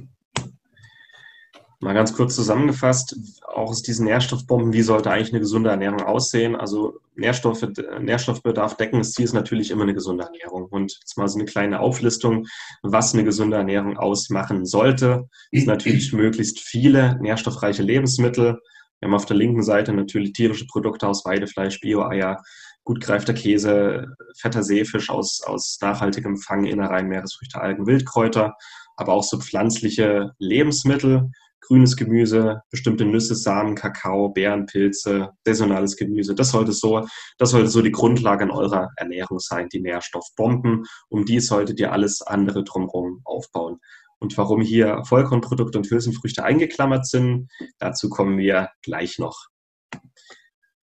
[1.85, 6.55] Mal ganz kurz zusammengefasst, auch aus diesen Nährstoffbomben, wie sollte eigentlich eine gesunde Ernährung aussehen?
[6.55, 7.63] Also Nährstoffe,
[7.99, 10.65] Nährstoffbedarf decken, das Ziel ist natürlich immer eine gesunde Ernährung.
[10.65, 12.47] Und jetzt mal so eine kleine Auflistung,
[12.81, 18.57] was eine gesunde Ernährung ausmachen sollte, ist natürlich möglichst viele nährstoffreiche Lebensmittel.
[18.99, 22.41] Wir haben auf der linken Seite natürlich tierische Produkte aus Weidefleisch, Bio-Eier,
[22.83, 24.07] gut greifter Käse,
[24.39, 28.55] fetter Seefisch aus, aus nachhaltigem Fang, Innereien, Meeresfrüchte, Algen, Wildkräuter,
[28.97, 31.29] aber auch so pflanzliche Lebensmittel
[31.61, 36.35] grünes Gemüse, bestimmte Nüsse, Samen, Kakao, Beeren, Pilze, saisonales Gemüse.
[36.35, 40.85] Das sollte so, das sollte so die Grundlage in eurer Ernährung sein, die Nährstoffbomben.
[41.09, 43.79] Um die solltet ihr alles andere drumherum aufbauen.
[44.19, 49.47] Und warum hier Vollkornprodukte und Hülsenfrüchte eingeklammert sind, dazu kommen wir gleich noch.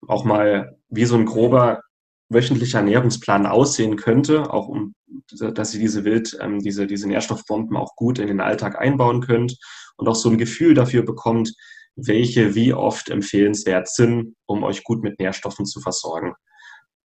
[0.07, 1.81] Auch mal wie so ein grober
[2.29, 4.95] wöchentlicher Ernährungsplan aussehen könnte, auch um,
[5.31, 9.57] dass ihr diese Wild, ähm, diese, diese Nährstoffbomben auch gut in den Alltag einbauen könnt
[9.97, 11.53] und auch so ein Gefühl dafür bekommt,
[11.95, 16.33] welche wie oft empfehlenswert sind, um euch gut mit Nährstoffen zu versorgen.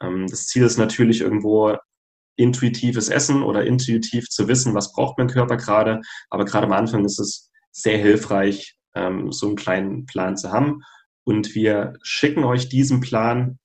[0.03, 1.77] Ähm, das Ziel ist natürlich irgendwo
[2.37, 6.01] intuitives Essen oder intuitiv zu wissen, was braucht mein Körper gerade.
[6.31, 10.83] Aber gerade am Anfang ist es sehr hilfreich, ähm, so einen kleinen Plan zu haben.
[11.25, 13.59] Und wir schicken euch diesen Plan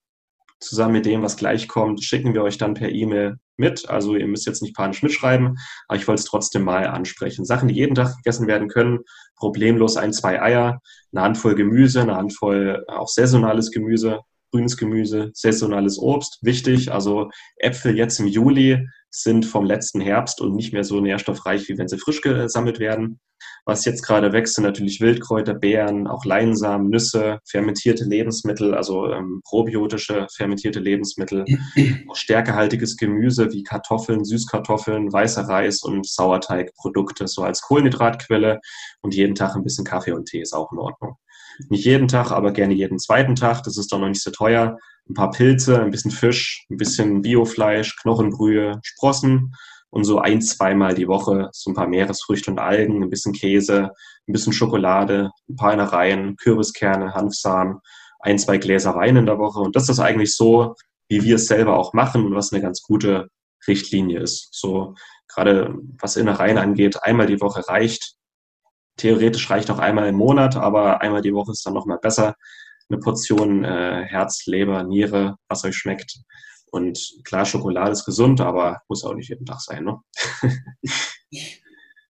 [0.60, 3.90] zusammen mit dem, was gleich kommt, schicken wir euch dann per E-Mail mit.
[3.90, 7.46] Also ihr müsst jetzt nicht panisch mitschreiben, aber ich wollte es trotzdem mal ansprechen.
[7.46, 9.00] Sachen, die jeden Tag gegessen werden können,
[9.36, 10.80] problemlos ein, zwei Eier,
[11.12, 14.22] eine Handvoll Gemüse, eine Handvoll auch saisonales Gemüse,
[14.54, 16.92] grünes Gemüse, saisonales Obst, wichtig.
[16.92, 21.78] Also Äpfel jetzt im Juli sind vom letzten Herbst und nicht mehr so nährstoffreich, wie
[21.78, 23.20] wenn sie frisch gesammelt werden.
[23.66, 29.42] Was jetzt gerade wächst, sind natürlich Wildkräuter, Beeren, auch Leinsamen, Nüsse, fermentierte Lebensmittel, also ähm,
[29.44, 31.46] probiotische fermentierte Lebensmittel,
[32.10, 38.60] auch stärkehaltiges Gemüse wie Kartoffeln, Süßkartoffeln, weißer Reis und Sauerteigprodukte, so als Kohlenhydratquelle
[39.02, 41.18] und jeden Tag ein bisschen Kaffee und Tee ist auch in Ordnung.
[41.70, 43.64] Nicht jeden Tag, aber gerne jeden zweiten Tag.
[43.64, 44.78] Das ist doch noch nicht so teuer.
[45.10, 49.54] Ein paar Pilze, ein bisschen Fisch, ein bisschen Biofleisch, Knochenbrühe, Sprossen
[49.90, 53.92] und so ein, zweimal die Woche so ein paar Meeresfrüchte und Algen, ein bisschen Käse,
[54.28, 57.80] ein bisschen Schokolade, ein paar Innereien, Kürbiskerne, Hanfsamen,
[58.20, 59.60] ein, zwei Gläser Wein in der Woche.
[59.60, 60.76] Und das ist eigentlich so,
[61.10, 63.28] wie wir es selber auch machen und was eine ganz gute
[63.68, 64.50] Richtlinie ist.
[64.52, 64.96] So
[65.28, 68.16] gerade was Innereien angeht, einmal die Woche reicht.
[68.98, 72.36] Theoretisch reicht auch einmal im Monat, aber einmal die Woche ist dann nochmal besser.
[72.90, 76.20] Eine Portion äh, Herz, Leber, Niere, was euch schmeckt.
[76.72, 79.84] Und klar, Schokolade ist gesund, aber muss auch nicht jeden Tag sein.
[79.84, 80.00] Ne?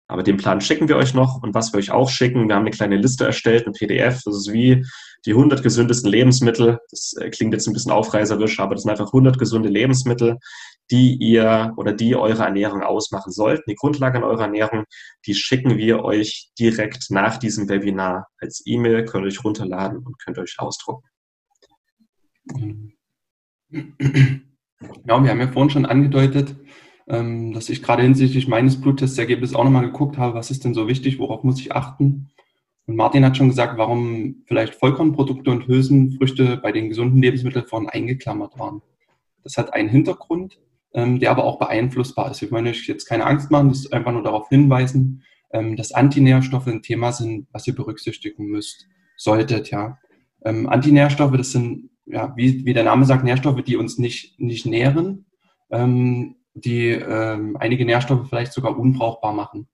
[0.08, 1.42] aber den Plan schicken wir euch noch.
[1.44, 4.22] Und was wir euch auch schicken, wir haben eine kleine Liste erstellt, ein PDF.
[4.24, 4.86] Das ist wie
[5.26, 6.80] die 100 gesündesten Lebensmittel.
[6.90, 10.38] Das äh, klingt jetzt ein bisschen aufreißerisch, aber das sind einfach 100 gesunde Lebensmittel,
[10.94, 13.64] die ihr oder die eure Ernährung ausmachen sollten.
[13.68, 14.84] Die Grundlage an eurer Ernährung,
[15.26, 20.20] die schicken wir euch direkt nach diesem Webinar als E-Mail, könnt ihr euch runterladen und
[20.24, 21.10] könnt euch ausdrucken.
[23.72, 26.56] Ja, wir haben ja vorhin schon angedeutet,
[27.08, 30.88] ähm, dass ich gerade hinsichtlich meines Bluttestsergebnisses auch nochmal geguckt habe, was ist denn so
[30.88, 32.30] wichtig, worauf muss ich achten.
[32.86, 37.90] Und Martin hat schon gesagt, warum vielleicht Vollkornprodukte und Hülsenfrüchte bei den gesunden Lebensmitteln vorhin
[37.90, 38.84] eingeklammert waren.
[39.42, 40.60] Das hat einen Hintergrund,
[40.94, 42.42] ähm, der aber auch beeinflussbar ist.
[42.42, 45.92] Ich meine, ich jetzt keine Angst machen, das ist einfach nur darauf hinweisen, ähm, dass
[45.92, 49.98] Antinährstoffe ein Thema sind, was ihr berücksichtigen müsst, solltet, ja.
[50.46, 55.26] Antinährstoffe, das sind ja, wie, wie der Name sagt, Nährstoffe, die uns nicht, nicht nähren,
[55.72, 59.68] ähm, die ähm, einige Nährstoffe vielleicht sogar unbrauchbar machen.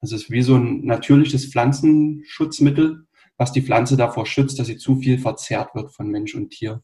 [0.00, 4.96] Das ist wie so ein natürliches Pflanzenschutzmittel, was die Pflanze davor schützt, dass sie zu
[4.96, 6.82] viel verzehrt wird von Mensch und Tier.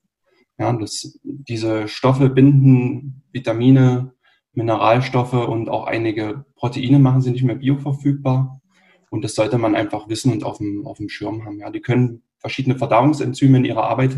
[0.58, 4.12] Ja, das, diese Stoffe binden Vitamine,
[4.52, 8.60] Mineralstoffe und auch einige Proteine machen sie nicht mehr bioverfügbar.
[9.10, 11.60] Und das sollte man einfach wissen und auf dem, auf dem Schirm haben.
[11.60, 14.16] Ja, die können verschiedene Verdauungsenzyme in ihrer Arbeit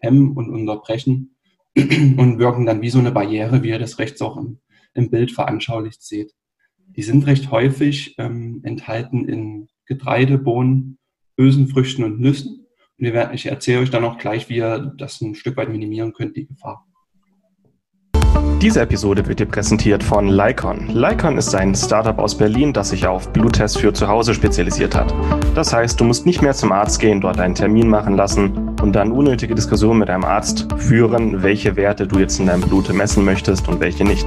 [0.00, 1.36] hemmen und unterbrechen
[1.76, 4.58] und wirken dann wie so eine Barriere, wie ihr das rechts auch im,
[4.94, 6.34] im Bild veranschaulicht seht.
[6.78, 10.98] Die sind recht häufig ähm, enthalten in Getreide, Bohnen,
[11.36, 12.59] Hülsenfrüchten und Nüssen.
[13.00, 16.36] Werden, ich erzähle euch dann auch gleich, wie ihr das ein Stück weit minimieren könnt,
[16.36, 16.86] die Gefahr.
[18.60, 20.88] Diese Episode wird dir präsentiert von Lycon.
[20.88, 25.14] Lycon ist ein Startup aus Berlin, das sich auf Bluttests für zu Hause spezialisiert hat.
[25.54, 28.92] Das heißt, du musst nicht mehr zum Arzt gehen, dort einen Termin machen lassen und
[28.92, 33.24] dann unnötige Diskussionen mit deinem Arzt führen, welche Werte du jetzt in deinem Blut messen
[33.24, 34.26] möchtest und welche nicht.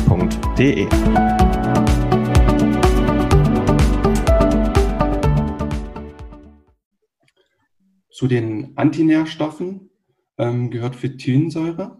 [0.11, 0.87] L-Y-K-O-N.de.
[8.11, 9.89] Zu den Antinährstoffen
[10.37, 11.99] ähm, gehört Phytinsäure.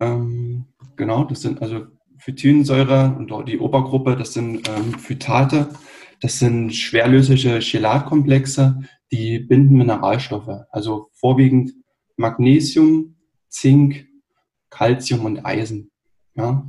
[0.00, 1.86] Ähm, genau, das sind also
[2.18, 5.68] Phytinsäure und die Obergruppe, das sind ähm, Phytate.
[6.20, 11.72] Das sind schwerlösliche Chelatkomplexe, die binden Mineralstoffe, also vorwiegend
[12.16, 13.16] Magnesium,
[13.48, 14.06] Zink,
[14.70, 15.90] Calcium und Eisen.
[16.34, 16.64] Ja,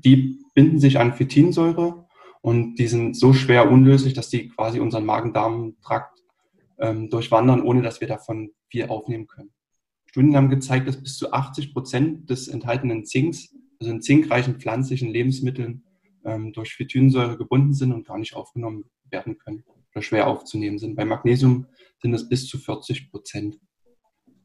[0.00, 2.06] die binden sich an Phytinsäure
[2.40, 6.22] und die sind so schwer unlöslich, dass die quasi unseren Magen-Darm-Trakt
[6.78, 9.50] ähm, durchwandern, ohne dass wir davon viel aufnehmen können.
[10.06, 15.08] Studien haben gezeigt, dass bis zu 80 Prozent des enthaltenen Zinks, also in zinkreichen pflanzlichen
[15.08, 15.84] Lebensmitteln,
[16.24, 20.96] ähm, durch Phytinsäure gebunden sind und gar nicht aufgenommen werden können oder schwer aufzunehmen sind.
[20.96, 21.66] Bei Magnesium
[22.00, 23.58] sind es bis zu 40 Prozent.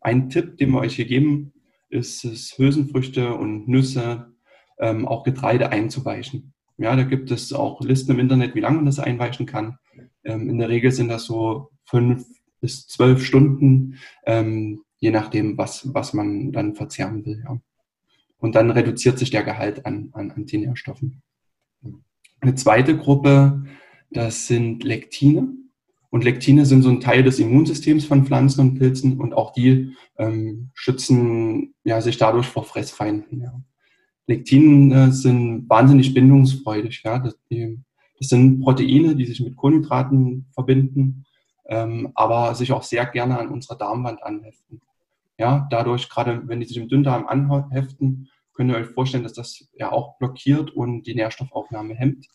[0.02, 1.54] Ein Tipp, den wir euch hier geben,
[1.90, 4.34] ist es, Hülsenfrüchte und Nüsse,
[4.80, 6.54] ähm, auch Getreide einzuweichen.
[6.78, 9.78] Ja, da gibt es auch Listen im Internet, wie lange man das einweichen kann.
[10.24, 12.26] Ähm, in der Regel sind das so fünf
[12.62, 17.44] bis zwölf Stunden, ähm, je nachdem, was, was man dann verzehren will.
[17.44, 17.60] Ja.
[18.38, 21.22] Und dann reduziert sich der Gehalt an, an Antinährstoffen.
[22.40, 23.64] Eine zweite Gruppe,
[24.12, 25.54] das sind Lektine.
[26.10, 29.96] Und Lektine sind so ein Teil des Immunsystems von Pflanzen und Pilzen und auch die
[30.18, 33.42] ähm, schützen ja, sich dadurch vor Fressfeinden.
[33.42, 33.62] Ja.
[34.28, 37.02] Lektine sind wahnsinnig bindungsfreudig.
[37.04, 37.20] Ja.
[37.20, 37.80] Das, die,
[38.20, 41.26] das, sind Proteine, die sich mit Kohlenhydraten verbinden,
[41.68, 44.82] ähm, aber sich auch sehr gerne an unserer Darmwand anheften.
[45.40, 49.70] Ja, dadurch, gerade wenn die sich im Dünndarm anheften, könnt ihr euch vorstellen, dass das
[49.78, 52.28] ja auch blockiert und die Nährstoffaufnahme hemmt.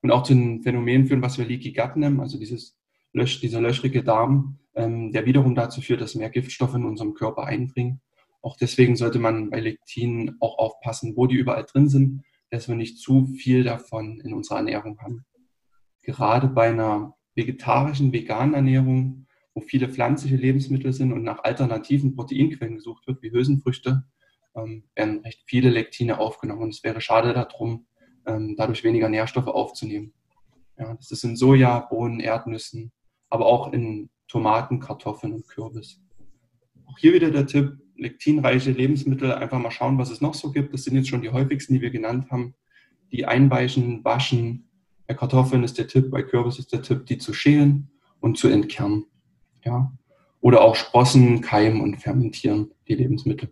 [0.00, 2.76] Und auch zu den Phänomenen führen, was wir Leaky Gut nennen, also dieses
[3.12, 7.44] Lösch, dieser löchrige Darm, ähm, der wiederum dazu führt, dass mehr Giftstoffe in unserem Körper
[7.44, 8.00] eindringen.
[8.42, 12.74] Auch deswegen sollte man bei Lektinen auch aufpassen, wo die überall drin sind, dass wir
[12.74, 15.24] nicht zu viel davon in unserer Ernährung haben.
[16.02, 22.76] Gerade bei einer vegetarischen, veganen Ernährung, wo viele pflanzliche Lebensmittel sind und nach alternativen Proteinquellen
[22.76, 24.04] gesucht wird, wie Hülsenfrüchte,
[24.54, 26.62] ähm, werden recht viele Lektine aufgenommen.
[26.62, 27.86] Und es wäre schade darum,
[28.26, 30.12] ähm, dadurch weniger Nährstoffe aufzunehmen.
[30.78, 32.92] Ja, das ist in Soja, Bohnen, Erdnüssen,
[33.28, 36.00] aber auch in Tomaten, Kartoffeln und Kürbis.
[36.86, 40.74] Auch hier wieder der Tipp, lektinreiche Lebensmittel, einfach mal schauen, was es noch so gibt.
[40.74, 42.54] Das sind jetzt schon die häufigsten, die wir genannt haben.
[43.12, 44.68] Die einweichen, waschen.
[45.06, 48.48] Bei Kartoffeln ist der Tipp, bei Kürbis ist der Tipp, die zu schälen und zu
[48.48, 49.04] entkernen.
[49.64, 49.92] Ja.
[50.40, 53.50] Oder auch sprossen, keimen und fermentieren, die Lebensmittel.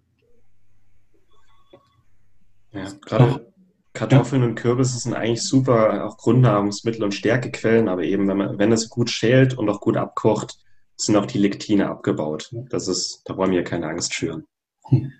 [2.72, 3.52] Ja, gerade
[3.92, 4.48] Kartoffeln ja.
[4.48, 8.88] und Kürbisse sind eigentlich super, auch Grundnahrungsmittel und Stärkequellen, aber eben, wenn man, wenn es
[8.88, 10.58] gut schält und auch gut abkocht,
[11.04, 12.50] sind auch die Lektine abgebaut.
[12.68, 14.44] Das ist, da wollen wir keine Angst schüren.
[14.86, 15.12] Hm.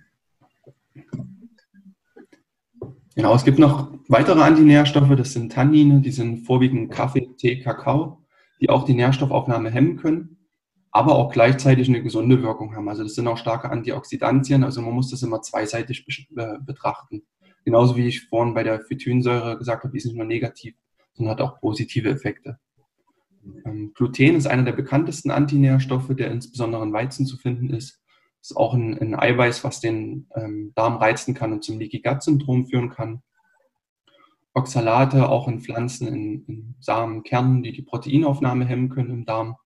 [3.17, 8.25] Genau, es gibt noch weitere Antinährstoffe, das sind Tannine, die sind vorwiegend Kaffee, Tee, Kakao,
[8.61, 10.39] die auch die Nährstoffaufnahme hemmen können,
[10.91, 12.89] aber auch gleichzeitig eine gesunde Wirkung haben.
[12.89, 16.07] Also das sind auch starke Antioxidantien, also man muss das immer zweiseitig
[16.65, 17.23] betrachten.
[17.65, 20.75] Genauso wie ich vorhin bei der Phytinsäure gesagt habe, die ist nicht nur negativ,
[21.13, 22.59] sondern hat auch positive Effekte.
[23.65, 28.01] Ähm, Gluten ist einer der bekanntesten Antinährstoffe, der insbesondere in Weizen zu finden ist.
[28.41, 32.23] Ist auch ein, ein Eiweiß, was den ähm, Darm reizen kann und zum Leaky Gut
[32.23, 33.23] Syndrom führen kann.
[34.55, 39.57] Oxalate auch in Pflanzen, in, in Samen, Kernen, die die Proteinaufnahme hemmen können im Darm.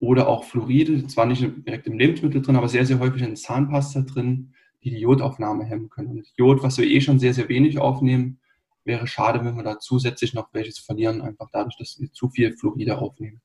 [0.00, 4.02] Oder auch Fluoride, zwar nicht direkt im Lebensmittel drin, aber sehr, sehr häufig in Zahnpasta
[4.02, 6.08] drin, die die Jodaufnahme hemmen können.
[6.08, 8.40] Und Jod, was wir eh schon sehr, sehr wenig aufnehmen,
[8.88, 12.56] wäre schade, wenn wir da zusätzlich noch welches verlieren, einfach dadurch, dass wir zu viel
[12.56, 13.40] Fluoride aufnehmen.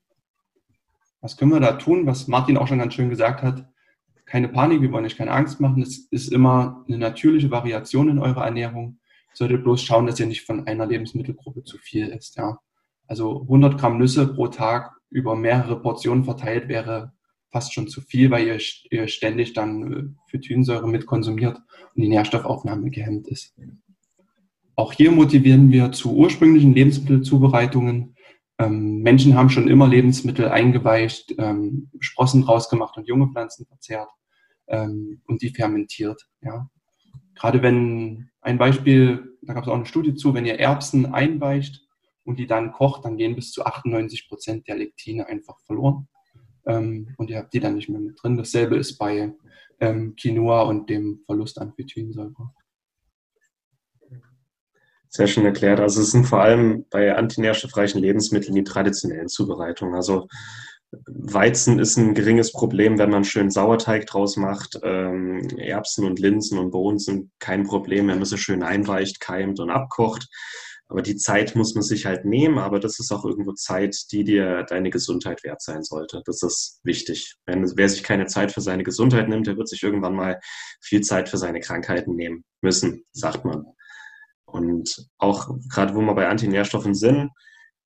[1.21, 2.07] Was können wir da tun?
[2.07, 3.67] Was Martin auch schon ganz schön gesagt hat,
[4.25, 5.81] keine Panik, wir wollen euch keine Angst machen.
[5.83, 8.99] Es ist immer eine natürliche Variation in eurer Ernährung.
[9.31, 12.37] Ihr solltet bloß schauen, dass ihr nicht von einer Lebensmittelgruppe zu viel isst.
[12.37, 12.57] Ja.
[13.05, 17.13] Also 100 Gramm Nüsse pro Tag über mehrere Portionen verteilt wäre
[17.53, 22.09] fast schon zu viel, weil ihr, ihr ständig dann äh, Phytinsäure mit konsumiert und die
[22.09, 23.55] Nährstoffaufnahme gehemmt ist.
[24.75, 28.15] Auch hier motivieren wir zu ursprünglichen Lebensmittelzubereitungen.
[28.57, 34.09] Ähm, Menschen haben schon immer Lebensmittel eingeweicht, ähm, Sprossen rausgemacht und junge Pflanzen verzehrt
[34.67, 36.27] ähm, und die fermentiert.
[36.41, 36.69] Ja.
[37.35, 41.81] Gerade wenn ein Beispiel, da gab es auch eine Studie zu, wenn ihr Erbsen einweicht
[42.23, 46.07] und die dann kocht, dann gehen bis zu 98 Prozent der Lektine einfach verloren.
[46.65, 48.37] Ähm, und ihr habt die dann nicht mehr mit drin.
[48.37, 49.33] Dasselbe ist bei
[49.79, 52.53] ähm, Quinoa und dem Verlust an Phytinsäure.
[55.15, 55.79] Sehr schön erklärt.
[55.79, 59.93] Also es sind vor allem bei antinährstoffreichen Lebensmitteln die traditionellen Zubereitungen.
[59.93, 60.27] Also
[61.05, 64.79] Weizen ist ein geringes Problem, wenn man schön Sauerteig draus macht.
[64.81, 69.59] Ähm, Erbsen und Linsen und Bohnen sind kein Problem, wenn man sie schön einweicht, keimt
[69.59, 70.27] und abkocht.
[70.87, 74.23] Aber die Zeit muss man sich halt nehmen, aber das ist auch irgendwo Zeit, die
[74.23, 76.23] dir deine Gesundheit wert sein sollte.
[76.25, 77.35] Das ist wichtig.
[77.45, 80.39] Wenn, wer sich keine Zeit für seine Gesundheit nimmt, der wird sich irgendwann mal
[80.81, 83.65] viel Zeit für seine Krankheiten nehmen müssen, sagt man.
[84.53, 87.31] Und auch gerade wo wir bei Antinährstoffen sind,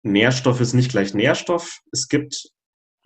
[0.01, 1.79] Nährstoff ist nicht gleich Nährstoff.
[1.91, 2.49] Es gibt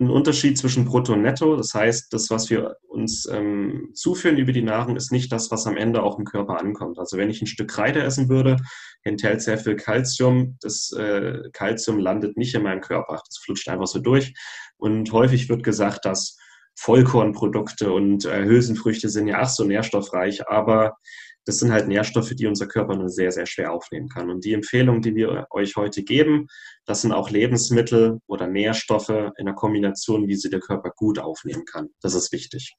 [0.00, 1.54] einen Unterschied zwischen Brutto und Netto.
[1.56, 5.66] Das heißt, das, was wir uns ähm, zuführen über die Nahrung, ist nicht das, was
[5.66, 6.98] am Ende auch im Körper ankommt.
[6.98, 8.56] Also wenn ich ein Stück Kreide essen würde,
[9.04, 10.56] enthält sehr viel Kalzium.
[10.60, 13.20] Das äh, Kalzium landet nicht in meinem Körper.
[13.26, 14.32] Das flutscht einfach so durch.
[14.78, 16.38] Und häufig wird gesagt, dass
[16.76, 20.96] Vollkornprodukte und äh, Hülsenfrüchte sind ja ach so nährstoffreich, aber
[21.44, 24.30] das sind halt Nährstoffe, die unser Körper nur sehr, sehr schwer aufnehmen kann.
[24.30, 26.46] Und die Empfehlung, die wir euch heute geben,
[26.86, 31.64] das sind auch Lebensmittel oder Nährstoffe in der Kombination, wie sie der Körper gut aufnehmen
[31.64, 31.88] kann.
[32.00, 32.74] Das ist wichtig.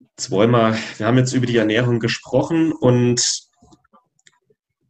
[0.00, 3.45] Jetzt wollen wir, wir haben jetzt über die Ernährung gesprochen und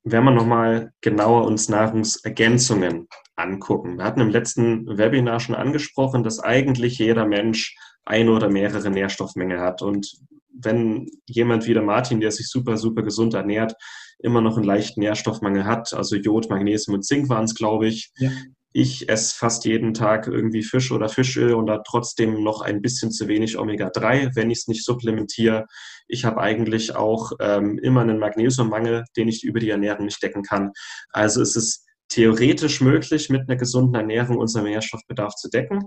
[0.08, 3.98] wenn wir nochmal genauer uns Nahrungsergänzungen angucken.
[3.98, 9.60] Wir hatten im letzten Webinar schon angesprochen, dass eigentlich jeder Mensch eine oder mehrere Nährstoffmängel
[9.60, 9.82] hat.
[9.82, 10.16] Und
[10.52, 13.74] wenn jemand wie der Martin, der sich super, super gesund ernährt,
[14.20, 18.12] immer noch einen leichten Nährstoffmangel hat, also Jod, Magnesium und Zink waren es, glaube ich.
[18.16, 18.30] Ja.
[18.78, 23.10] Ich esse fast jeden Tag irgendwie Fisch oder Fischöl und da trotzdem noch ein bisschen
[23.10, 25.64] zu wenig Omega-3, wenn ich es nicht supplementiere.
[26.08, 30.42] Ich habe eigentlich auch ähm, immer einen Magnesiummangel, den ich über die Ernährung nicht decken
[30.42, 30.72] kann.
[31.08, 35.86] Also ist es theoretisch möglich, mit einer gesunden Ernährung unseren Nährstoffbedarf zu decken.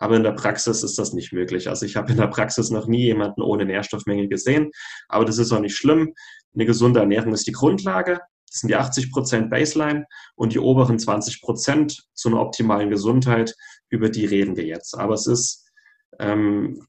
[0.00, 1.68] Aber in der Praxis ist das nicht möglich.
[1.68, 4.72] Also ich habe in der Praxis noch nie jemanden ohne Nährstoffmenge gesehen.
[5.08, 6.12] Aber das ist auch nicht schlimm.
[6.52, 8.18] Eine gesunde Ernährung ist die Grundlage.
[8.50, 13.54] Das sind die 80 Prozent Baseline und die oberen 20 Prozent zu einer optimalen Gesundheit.
[13.88, 14.96] Über die reden wir jetzt.
[14.96, 15.68] Aber es ist,
[16.18, 16.86] ähm,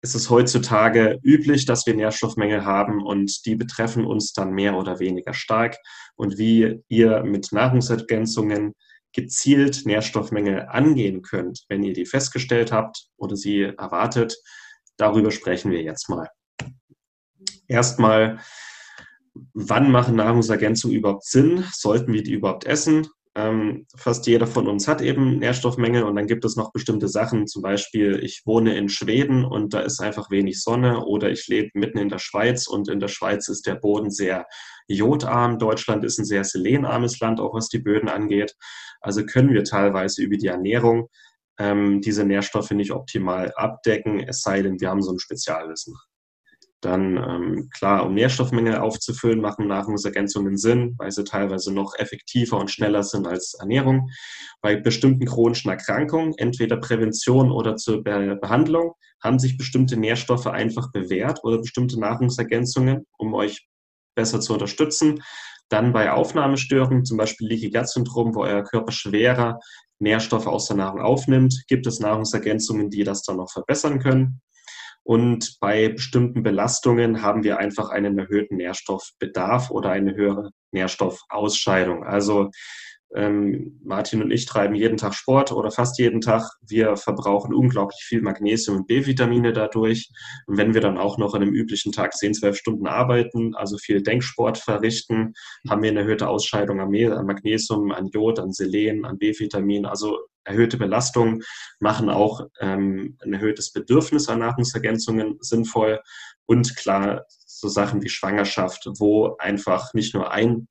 [0.00, 5.00] es ist heutzutage üblich, dass wir Nährstoffmängel haben und die betreffen uns dann mehr oder
[5.00, 5.76] weniger stark.
[6.14, 8.74] Und wie ihr mit Nahrungsergänzungen
[9.12, 14.36] gezielt Nährstoffmängel angehen könnt, wenn ihr die festgestellt habt oder sie erwartet,
[14.96, 16.28] darüber sprechen wir jetzt mal.
[17.66, 18.38] Erstmal,
[19.54, 21.64] wann machen Nahrungsergänzungen überhaupt Sinn?
[21.72, 23.06] Sollten wir die überhaupt essen?
[23.38, 27.46] Ähm, fast jeder von uns hat eben Nährstoffmängel und dann gibt es noch bestimmte Sachen,
[27.46, 31.70] zum Beispiel ich wohne in Schweden und da ist einfach wenig Sonne oder ich lebe
[31.74, 34.46] mitten in der Schweiz und in der Schweiz ist der Boden sehr
[34.88, 35.60] jodarm.
[35.60, 38.56] Deutschland ist ein sehr selenarmes Land, auch was die Böden angeht.
[39.00, 41.08] Also können wir teilweise über die Ernährung
[41.58, 45.94] ähm, diese Nährstoffe nicht optimal abdecken, es sei denn, wir haben so ein Spezialwissen.
[46.80, 52.70] Dann ähm, klar, um Nährstoffmängel aufzufüllen, machen Nahrungsergänzungen Sinn, weil sie teilweise noch effektiver und
[52.70, 54.10] schneller sind als Ernährung.
[54.60, 60.92] Bei bestimmten chronischen Erkrankungen, entweder Prävention oder zur Be Behandlung, haben sich bestimmte Nährstoffe einfach
[60.92, 63.66] bewährt oder bestimmte Nahrungsergänzungen, um euch
[64.14, 65.22] besser zu unterstützen.
[65.68, 69.58] Dann bei Aufnahmestörungen, zum Beispiel Leaky Gut Syndrom, wo euer Körper schwerer
[69.98, 74.40] Nährstoffe aus der Nahrung aufnimmt, gibt es Nahrungsergänzungen, die das dann noch verbessern können.
[75.08, 82.04] Und bei bestimmten Belastungen haben wir einfach einen erhöhten Nährstoffbedarf oder eine höhere Nährstoffausscheidung.
[82.04, 82.50] Also
[83.14, 86.42] Ähm, Martin und ich treiben jeden Tag Sport oder fast jeden Tag.
[86.60, 90.10] Wir verbrauchen unglaublich viel Magnesium und B-Vitamine dadurch.
[90.46, 93.78] Und wenn wir dann auch noch an einem üblichen Tag 10, 12 Stunden arbeiten, also
[93.78, 95.32] viel Denksport verrichten,
[95.68, 96.90] haben wir eine erhöhte Ausscheidung an
[97.24, 99.86] Magnesium, an Jod, an Selen, an B-Vitamin.
[99.86, 100.18] Also
[100.48, 101.42] erhöhte Belastungen
[101.78, 106.00] machen auch ähm, ein erhöhtes Bedürfnis an Nahrungsergänzungen sinnvoll.
[106.46, 110.68] Und klar, so Sachen wie Schwangerschaft, wo einfach nicht nur ein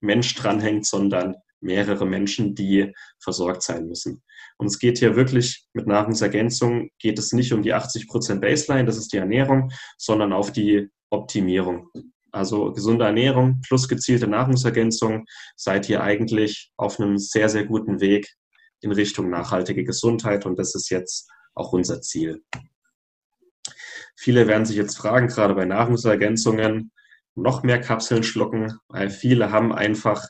[0.00, 4.22] Mensch dranhängt, sondern mehrere Menschen, die versorgt sein müssen.
[4.58, 8.84] Und es geht hier wirklich mit Nahrungsergänzung, geht es nicht um die 80 Prozent Baseline,
[8.84, 11.88] das ist die Ernährung, sondern auf die Optimierung.
[12.30, 15.24] Also gesunde Ernährung plus gezielte Nahrungsergänzung
[15.56, 18.34] seid ihr eigentlich auf einem sehr, sehr guten Weg
[18.84, 22.42] in Richtung nachhaltige Gesundheit und das ist jetzt auch unser Ziel.
[24.16, 26.92] Viele werden sich jetzt fragen, gerade bei Nahrungsergänzungen,
[27.34, 30.24] noch mehr Kapseln schlucken, weil viele haben einfach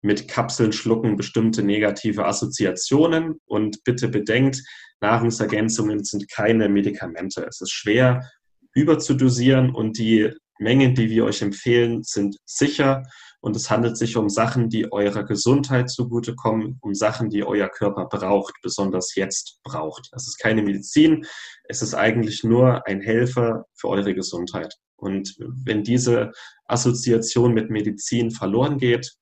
[0.00, 3.40] mit Kapseln schlucken bestimmte negative Assoziationen.
[3.46, 4.62] Und bitte bedenkt,
[5.00, 7.44] Nahrungsergänzungen sind keine Medikamente.
[7.48, 8.28] Es ist schwer
[8.74, 13.02] überzudosieren und die Mengen, die wir euch empfehlen, sind sicher.
[13.40, 18.06] Und es handelt sich um Sachen, die eurer Gesundheit zugutekommen, um Sachen, die euer Körper
[18.06, 20.08] braucht, besonders jetzt braucht.
[20.12, 21.24] Es ist keine Medizin,
[21.64, 24.74] es ist eigentlich nur ein Helfer für eure Gesundheit.
[24.96, 26.32] Und wenn diese
[26.66, 29.14] Assoziation mit Medizin verloren geht,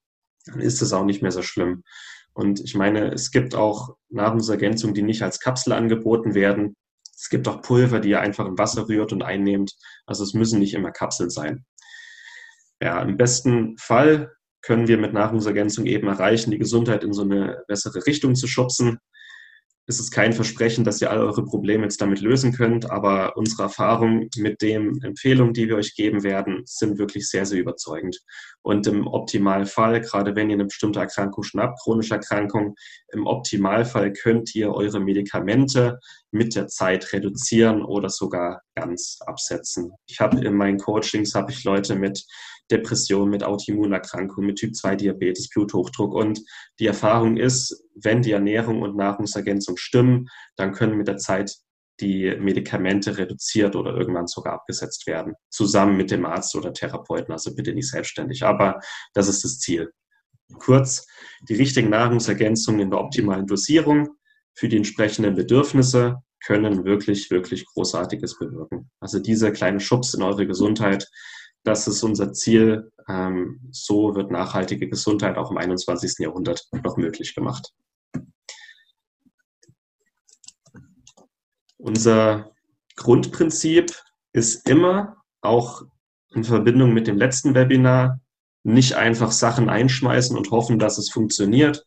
[0.46, 1.82] dann ist es auch nicht mehr so schlimm.
[2.32, 6.76] Und ich meine, es gibt auch Nahrungsergänzungen, die nicht als Kapsel angeboten werden.
[7.16, 9.74] Es gibt auch Pulver, die ihr einfach im Wasser rührt und einnehmt.
[10.04, 11.64] Also es müssen nicht immer Kapseln sein.
[12.80, 17.64] Ja, im besten Fall können wir mit Nahrungsergänzung eben erreichen, die Gesundheit in so eine
[17.68, 18.98] bessere Richtung zu schubsen
[19.88, 23.64] ist es kein Versprechen, dass ihr all eure Probleme jetzt damit lösen könnt, aber unsere
[23.64, 28.18] Erfahrungen mit den Empfehlungen, die wir euch geben werden, sind wirklich sehr, sehr überzeugend.
[28.62, 32.74] Und im Optimalfall, gerade wenn ihr eine bestimmte Erkrankung schon habt, chronische Erkrankung,
[33.12, 36.00] im Optimalfall könnt ihr eure Medikamente
[36.36, 39.92] mit der Zeit reduzieren oder sogar ganz absetzen.
[40.06, 42.24] Ich habe in meinen Coachings habe ich Leute mit
[42.70, 46.14] Depression, mit Autoimmunerkrankungen, mit Typ-2-Diabetes, Bluthochdruck.
[46.14, 46.40] Und
[46.78, 51.56] die Erfahrung ist, wenn die Ernährung und Nahrungsergänzung stimmen, dann können mit der Zeit
[52.00, 57.54] die Medikamente reduziert oder irgendwann sogar abgesetzt werden, zusammen mit dem Arzt oder Therapeuten, also
[57.54, 58.42] bitte nicht selbstständig.
[58.42, 58.80] Aber
[59.14, 59.90] das ist das Ziel.
[60.58, 61.06] Kurz,
[61.48, 64.08] die richtigen Nahrungsergänzungen in der optimalen Dosierung
[64.54, 68.90] für die entsprechenden Bedürfnisse können wirklich, wirklich Großartiges bewirken.
[69.00, 71.08] Also dieser kleine Schubs in eure Gesundheit,
[71.64, 72.90] das ist unser Ziel.
[73.08, 76.14] Ähm, so wird nachhaltige Gesundheit auch im 21.
[76.18, 77.72] Jahrhundert noch möglich gemacht.
[81.78, 82.52] Unser
[82.96, 83.94] Grundprinzip
[84.32, 85.82] ist immer, auch
[86.34, 88.20] in Verbindung mit dem letzten Webinar,
[88.62, 91.84] nicht einfach Sachen einschmeißen und hoffen, dass es funktioniert,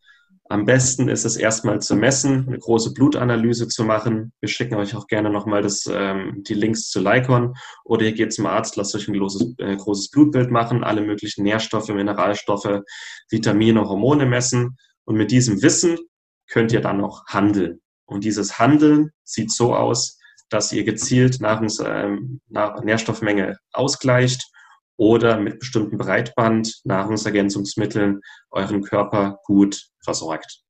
[0.51, 4.33] am besten ist es erstmal zu messen, eine große Blutanalyse zu machen.
[4.41, 7.53] Wir schicken euch auch gerne nochmal das, ähm, die Links zu Lycon
[7.85, 11.43] oder ihr geht zum Arzt, lasst euch ein großes, äh, großes Blutbild machen, alle möglichen
[11.43, 12.81] Nährstoffe, Mineralstoffe,
[13.29, 14.75] Vitamine, Hormone messen.
[15.05, 15.99] Und mit diesem Wissen
[16.47, 17.79] könnt ihr dann noch handeln.
[18.05, 20.17] Und dieses Handeln sieht so aus,
[20.49, 24.49] dass ihr gezielt Nahrungs, ähm, Nährstoffmenge ausgleicht
[24.99, 28.19] oder mit bestimmten Breitband Nahrungsergänzungsmitteln
[28.51, 30.61] euren Körper gut versorgt.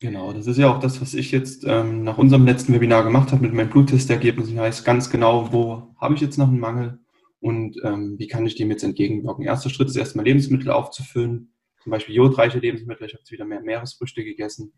[0.00, 3.32] Genau, das ist ja auch das, was ich jetzt ähm, nach unserem letzten Webinar gemacht
[3.32, 4.54] habe mit meinen Bluttestergebnissen.
[4.54, 7.00] Ich weiß ganz genau, wo habe ich jetzt noch einen Mangel
[7.38, 9.44] und ähm, wie kann ich dem jetzt entgegenwirken.
[9.44, 11.52] Erster Schritt ist erstmal Lebensmittel aufzufüllen,
[11.82, 13.06] zum Beispiel jodreiche Lebensmittel.
[13.06, 14.72] Ich habe jetzt wieder mehr Meeresfrüchte gegessen.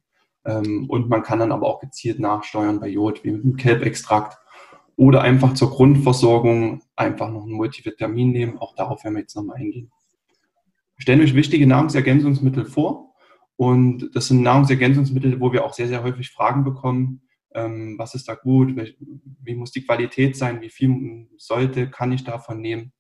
[0.45, 4.44] Ähm, und man kann dann aber auch gezielt nachsteuern bei Jod, wie mit dem Kelbextrakt
[4.97, 8.59] oder einfach zur Grundversorgung einfach noch ein Multivitamin nehmen.
[8.59, 9.91] Auch darauf werden wir jetzt nochmal eingehen.
[10.97, 13.15] Stellen euch wichtige Nahrungsergänzungsmittel vor.
[13.57, 17.23] Und das sind Nahrungsergänzungsmittel, wo wir auch sehr, sehr häufig Fragen bekommen.
[17.55, 18.75] Ähm, was ist da gut?
[19.43, 20.61] Wie muss die Qualität sein?
[20.61, 22.93] Wie viel sollte, kann ich davon nehmen?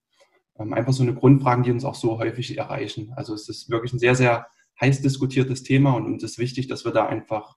[0.58, 3.12] Ähm, einfach so eine Grundfragen, die uns auch so häufig erreichen.
[3.16, 4.46] Also es ist wirklich ein sehr, sehr
[4.80, 7.56] heiß diskutiertes Thema und uns ist wichtig, dass wir da einfach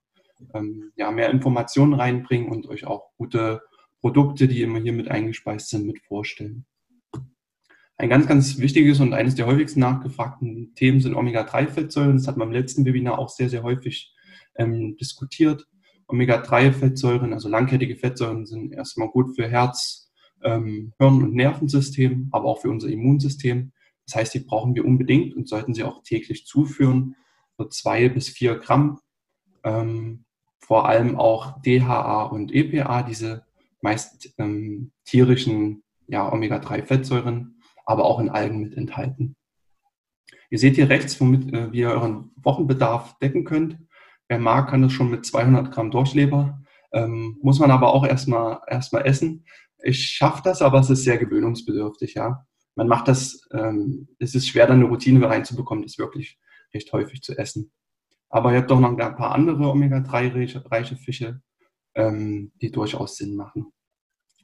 [0.54, 3.62] ähm, ja, mehr Informationen reinbringen und euch auch gute
[4.02, 6.66] Produkte, die immer hier mit eingespeist sind, mit vorstellen.
[8.00, 12.18] Ein ganz, ganz wichtiges und eines der häufigsten nachgefragten Themen sind Omega-3-Fettsäuren.
[12.18, 14.14] Das hat man im letzten Webinar auch sehr, sehr häufig
[14.56, 15.68] ähm, diskutiert.
[16.08, 20.12] Omega-3-Fettsäuren, also langkettige Fettsäuren, sind erstmal gut für Herz,
[20.44, 23.72] ähm, Hirn- und Nervensystem, aber auch für unser Immunsystem.
[24.06, 27.16] Das heißt, die brauchen wir unbedingt und sollten sie auch täglich zuführen,
[27.58, 29.00] so zwei bis vier Gramm.
[29.64, 30.26] Ähm,
[30.60, 33.47] vor allem auch DHA und EPA, diese
[33.88, 39.38] meist ähm, tierischen ja, Omega-3-Fettsäuren, aber auch in Algen mit enthalten.
[40.50, 43.78] Ihr seht hier rechts, womit äh, ihr euren Wochenbedarf decken könnt.
[44.28, 46.62] Wer mag, kann das schon mit 200 Gramm Durchleber.
[46.92, 49.46] Ähm, muss man aber auch erstmal erstmal essen.
[49.82, 52.46] Ich schaffe das, aber es ist sehr gewöhnungsbedürftig, ja.
[52.76, 56.40] Man macht das, ähm, es ist schwer, dann eine Routine reinzubekommen, das wirklich
[56.74, 57.72] recht häufig zu essen.
[58.30, 61.42] Aber ihr habt doch noch ein paar andere Omega-3-reiche Fische,
[61.96, 63.72] ähm, die durchaus Sinn machen.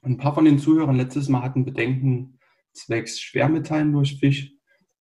[0.04, 2.38] Ein paar von den Zuhörern letztes Mal hatten Bedenken
[2.74, 4.52] zwecks Schwermetallen durch Fisch.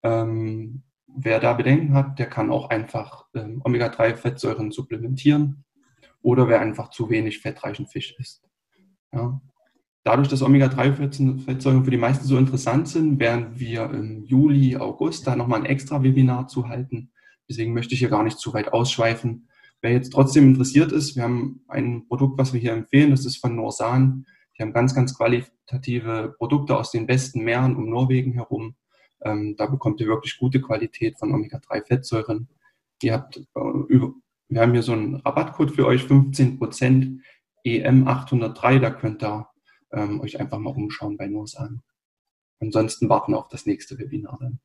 [0.04, 5.64] Ähm, wer da Bedenken hat, der kann auch einfach ähm, Omega-3-Fettsäuren supplementieren
[6.20, 8.48] oder wer einfach zu wenig fettreichen Fisch isst.
[9.12, 9.40] Ja.
[10.04, 15.36] Dadurch, dass Omega-3-Fettsäuren für die meisten so interessant sind, werden wir im Juli, August da
[15.36, 17.12] nochmal ein extra Webinar zu halten.
[17.48, 19.48] Deswegen möchte ich hier gar nicht zu weit ausschweifen.
[19.80, 23.38] Wer jetzt trotzdem interessiert ist, wir haben ein Produkt, was wir hier empfehlen, das ist
[23.38, 24.26] von Norsan.
[24.56, 28.76] Die haben ganz, ganz qualitative Produkte aus den besten Meeren um Norwegen herum.
[29.22, 32.48] Ähm, da bekommt ihr wirklich gute Qualität von Omega-3-Fettsäuren.
[33.02, 34.10] Ihr habt äh,
[34.52, 37.20] wir haben hier so einen Rabattcode für euch, 15%
[37.64, 39.48] EM803, da könnt ihr
[39.92, 41.82] ähm, euch einfach mal umschauen bei Norsan.
[42.60, 44.60] Ansonsten warten wir auf das nächste Webinar dann.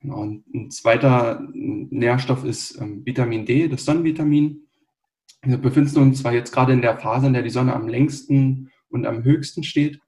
[0.00, 0.22] Genau.
[0.22, 4.68] Ein zweiter Nährstoff ist ähm, Vitamin D, das Sonnenvitamin.
[5.44, 8.70] Wir befinden uns zwar jetzt gerade in der Phase, in der die Sonne am längsten
[8.90, 10.00] und am höchsten steht,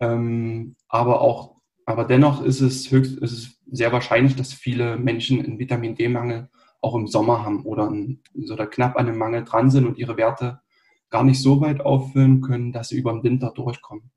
[0.00, 1.56] ähm, aber auch,
[1.86, 6.50] aber dennoch ist es höchst, ist es sehr wahrscheinlich, dass viele Menschen einen Vitamin D-Mangel
[6.80, 8.20] auch im Sommer haben oder, ein,
[8.50, 10.60] oder knapp an einem Mangel dran sind und ihre Werte
[11.10, 14.10] gar nicht so weit auffüllen können, dass sie über den Winter durchkommen.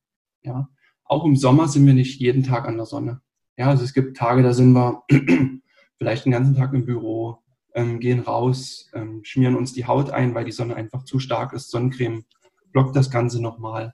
[0.43, 0.69] Ja,
[1.03, 3.21] auch im Sommer sind wir nicht jeden Tag an der Sonne.
[3.57, 5.03] Ja, also es gibt Tage, da sind wir
[5.97, 7.43] vielleicht den ganzen Tag im Büro,
[7.75, 11.53] ähm, gehen raus, ähm, schmieren uns die Haut ein, weil die Sonne einfach zu stark
[11.53, 11.69] ist.
[11.69, 12.25] Sonnencreme
[12.71, 13.93] blockt das Ganze nochmal.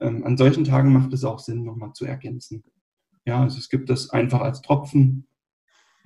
[0.00, 2.62] Ähm, an solchen Tagen macht es auch Sinn, nochmal zu ergänzen.
[3.24, 5.26] Ja, also es gibt das einfach als Tropfen.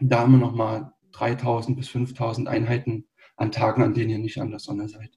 [0.01, 4.51] Da haben wir nochmal 3000 bis 5000 Einheiten an Tagen, an denen ihr nicht an
[4.51, 5.11] der Sonne seid.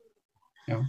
[0.65, 0.83] Ja.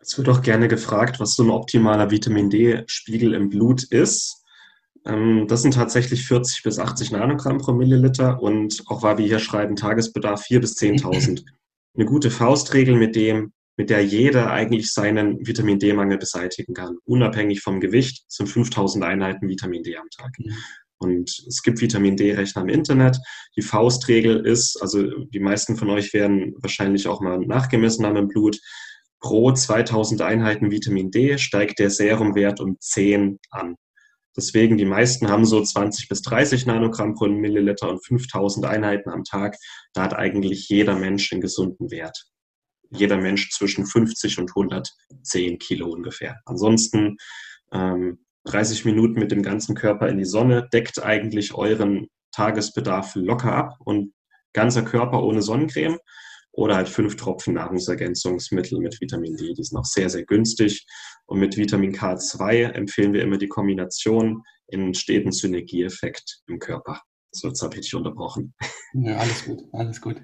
[0.00, 4.44] Es wird auch gerne gefragt, was so ein optimaler Vitamin D-Spiegel im Blut ist.
[5.06, 9.38] Ähm, das sind tatsächlich 40 bis 80 Nanogramm pro Milliliter und auch weil wir hier
[9.38, 11.44] schreiben, Tagesbedarf 4 bis 10.000.
[11.96, 16.98] Eine gute Faustregel, mit dem, mit der jeder eigentlich seinen Vitamin D-Mangel beseitigen kann.
[17.04, 20.32] Unabhängig vom Gewicht sind 5000 Einheiten Vitamin D am Tag.
[20.98, 23.18] Und es gibt Vitamin D-Rechner im Internet.
[23.56, 28.28] Die Faustregel ist, also die meisten von euch werden wahrscheinlich auch mal nachgemessen haben im
[28.28, 28.58] Blut,
[29.20, 33.76] pro 2000 Einheiten Vitamin D steigt der Serumwert um 10 an.
[34.36, 39.24] Deswegen, die meisten haben so 20 bis 30 Nanogramm pro Milliliter und 5000 Einheiten am
[39.24, 39.56] Tag.
[39.94, 42.26] Da hat eigentlich jeder Mensch einen gesunden Wert.
[42.90, 46.36] Jeder Mensch zwischen 50 und 110 Kilo ungefähr.
[46.44, 47.16] Ansonsten
[47.72, 53.52] ähm, 30 Minuten mit dem ganzen Körper in die Sonne deckt eigentlich euren Tagesbedarf locker
[53.52, 54.12] ab und
[54.52, 55.98] ganzer Körper ohne Sonnencreme
[56.56, 59.52] oder halt fünf Tropfen Nahrungsergänzungsmittel mit Vitamin D.
[59.52, 60.86] Die sind auch sehr, sehr günstig.
[61.26, 67.02] Und mit Vitamin K2 empfehlen wir immer die Kombination in steten Synergieeffekt im Körper.
[67.30, 68.54] So, jetzt habe ich dich unterbrochen.
[68.94, 70.16] Ja, alles gut, alles gut.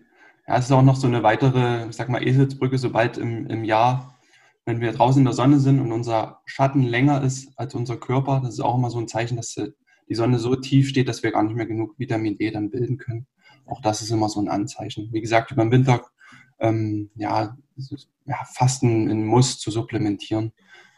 [0.48, 3.64] Ja, es ist auch noch so eine weitere, ich sag mal, Eselsbrücke, sobald im, im
[3.64, 4.18] Jahr,
[4.64, 8.40] wenn wir draußen in der Sonne sind und unser Schatten länger ist als unser Körper,
[8.42, 11.32] das ist auch immer so ein Zeichen, dass die Sonne so tief steht, dass wir
[11.32, 13.26] gar nicht mehr genug Vitamin D dann bilden können.
[13.66, 15.10] Auch das ist immer so ein Anzeichen.
[15.12, 16.02] Wie gesagt, über den Winter
[16.62, 17.58] ähm, ja,
[18.24, 20.52] ja, fast ein, ein, Muss zu supplementieren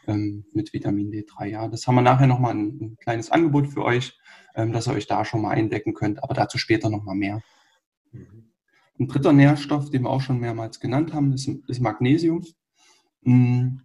[0.07, 1.45] ähm, mit Vitamin D3.
[1.47, 4.17] Ja, das haben wir nachher nochmal ein, ein kleines Angebot für euch,
[4.55, 7.41] ähm, dass ihr euch da schon mal eindecken könnt, aber dazu später nochmal mehr.
[8.11, 8.51] Mhm.
[8.97, 12.45] Ein dritter Nährstoff, den wir auch schon mehrmals genannt haben, ist, ist Magnesium.
[13.23, 13.81] Mhm.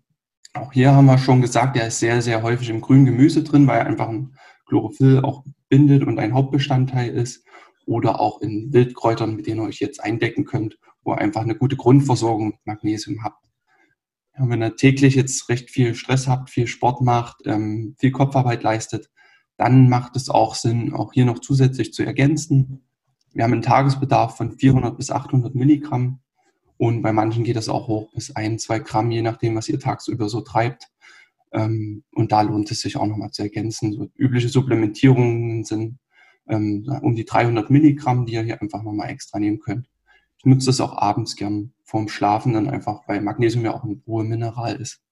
[0.52, 3.66] Auch hier haben wir schon gesagt, der ist sehr, sehr häufig im grünen Gemüse drin,
[3.66, 7.44] weil er einfach ein Chlorophyll auch bindet und ein Hauptbestandteil ist.
[7.86, 11.54] Oder auch in Wildkräutern, mit denen ihr euch jetzt eindecken könnt wo ihr einfach eine
[11.54, 13.44] gute Grundversorgung mit Magnesium habt.
[14.38, 18.62] Ja, wenn ihr täglich jetzt recht viel Stress habt, viel Sport macht, ähm, viel Kopfarbeit
[18.62, 19.10] leistet,
[19.56, 22.86] dann macht es auch Sinn, auch hier noch zusätzlich zu ergänzen.
[23.32, 26.20] Wir haben einen Tagesbedarf von 400 bis 800 Milligramm
[26.78, 29.78] und bei manchen geht das auch hoch bis ein, zwei Gramm, je nachdem, was ihr
[29.78, 30.86] tagsüber so treibt.
[31.52, 33.92] Ähm, und da lohnt es sich auch nochmal zu ergänzen.
[33.92, 35.98] So übliche Supplementierungen sind
[36.48, 39.89] ähm, um die 300 Milligramm, die ihr hier einfach nochmal extra nehmen könnt.
[40.40, 44.02] Ich nutze das auch abends gern vorm Schlafen dann einfach, weil Magnesium ja auch ein
[44.06, 45.02] Ruhemineral ist.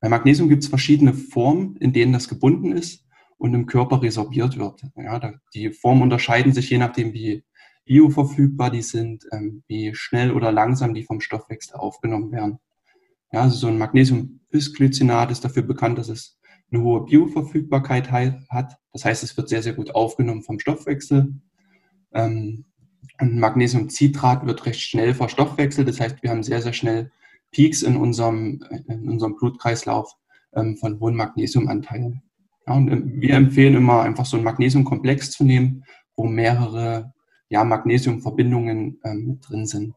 [0.00, 3.04] Bei Magnesium gibt es verschiedene Formen, in denen das gebunden ist
[3.36, 4.82] und im Körper resorbiert wird.
[4.96, 7.44] Ja, die Formen unterscheiden sich je nachdem, wie
[7.84, 12.60] bioverfügbar die sind, ähm, wie schnell oder langsam die vom Stoffwechsel aufgenommen werden.
[13.32, 16.40] Ja, also so ein Magnesium-Bisglycinat ist dafür bekannt, dass es
[16.72, 18.78] eine hohe Bioverfügbarkeit hat.
[18.94, 21.34] Das heißt, es wird sehr, sehr gut aufgenommen vom Stoffwechsel.
[22.14, 22.64] Ähm,
[23.20, 25.88] und Magnesiumcitrat wird recht schnell verstoffwechselt.
[25.88, 27.10] Das heißt, wir haben sehr, sehr schnell
[27.52, 30.14] Peaks in unserem, in unserem Blutkreislauf
[30.54, 32.22] ähm, von hohen Magnesiumanteilen.
[32.66, 35.84] Ja, und äh, wir empfehlen immer einfach so einen Magnesiumkomplex zu nehmen,
[36.16, 37.12] wo mehrere
[37.48, 39.94] ja, Magnesiumverbindungen ähm, mit drin sind.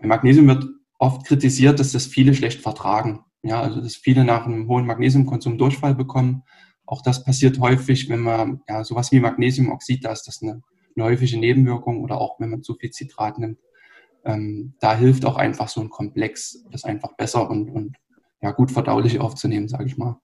[0.00, 0.66] Bei Magnesium wird
[0.98, 3.24] oft kritisiert, dass das viele schlecht vertragen.
[3.42, 6.42] Ja, also dass viele nach einem hohen Magnesiumkonsum Durchfall bekommen.
[6.84, 10.62] Auch das passiert häufig, wenn man ja, sowas wie Magnesiumoxid, da ist das eine,
[10.96, 13.58] eine häufige Nebenwirkung oder auch wenn man zu viel Zitrat nimmt.
[14.24, 17.96] Ähm, da hilft auch einfach so ein Komplex, das einfach besser und, und
[18.40, 20.20] ja, gut verdaulich aufzunehmen, sage ich mal.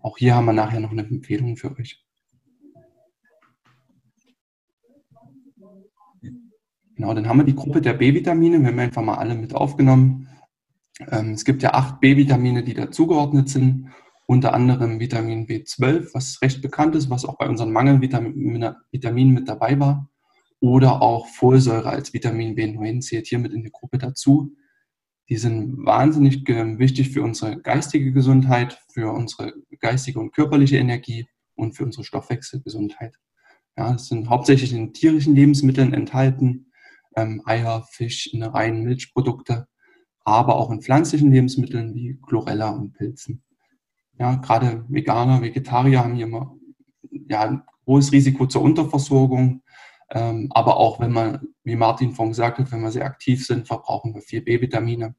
[0.00, 2.04] Auch hier haben wir nachher noch eine Empfehlung für euch.
[6.96, 8.60] Genau, dann haben wir die Gruppe der B-Vitamine.
[8.60, 10.28] Wir haben einfach mal alle mit aufgenommen.
[11.10, 13.90] Ähm, es gibt ja acht B-Vitamine, die dazugeordnet sind.
[14.26, 19.78] Unter anderem Vitamin B12, was recht bekannt ist, was auch bei unseren Mangelvitaminen mit dabei
[19.78, 20.10] war.
[20.60, 24.56] Oder auch Folsäure als Vitamin B9 zählt hier mit in die Gruppe dazu.
[25.28, 31.76] Die sind wahnsinnig wichtig für unsere geistige Gesundheit, für unsere geistige und körperliche Energie und
[31.76, 33.16] für unsere Stoffwechselgesundheit.
[33.76, 36.66] Ja, es sind hauptsächlich in tierischen Lebensmitteln enthalten
[37.16, 39.66] ähm, Eier, Fisch, Innereien, Milchprodukte,
[40.24, 43.42] aber auch in pflanzlichen Lebensmitteln wie Chlorella und Pilzen.
[44.18, 46.56] Ja, gerade Veganer, Vegetarier haben hier immer
[47.28, 49.62] ja, ein hohes Risiko zur Unterversorgung.
[50.10, 53.66] Ähm, aber auch wenn man, wie Martin vorhin gesagt hat, wenn wir sehr aktiv sind,
[53.66, 55.14] verbrauchen wir viel B-Vitamine.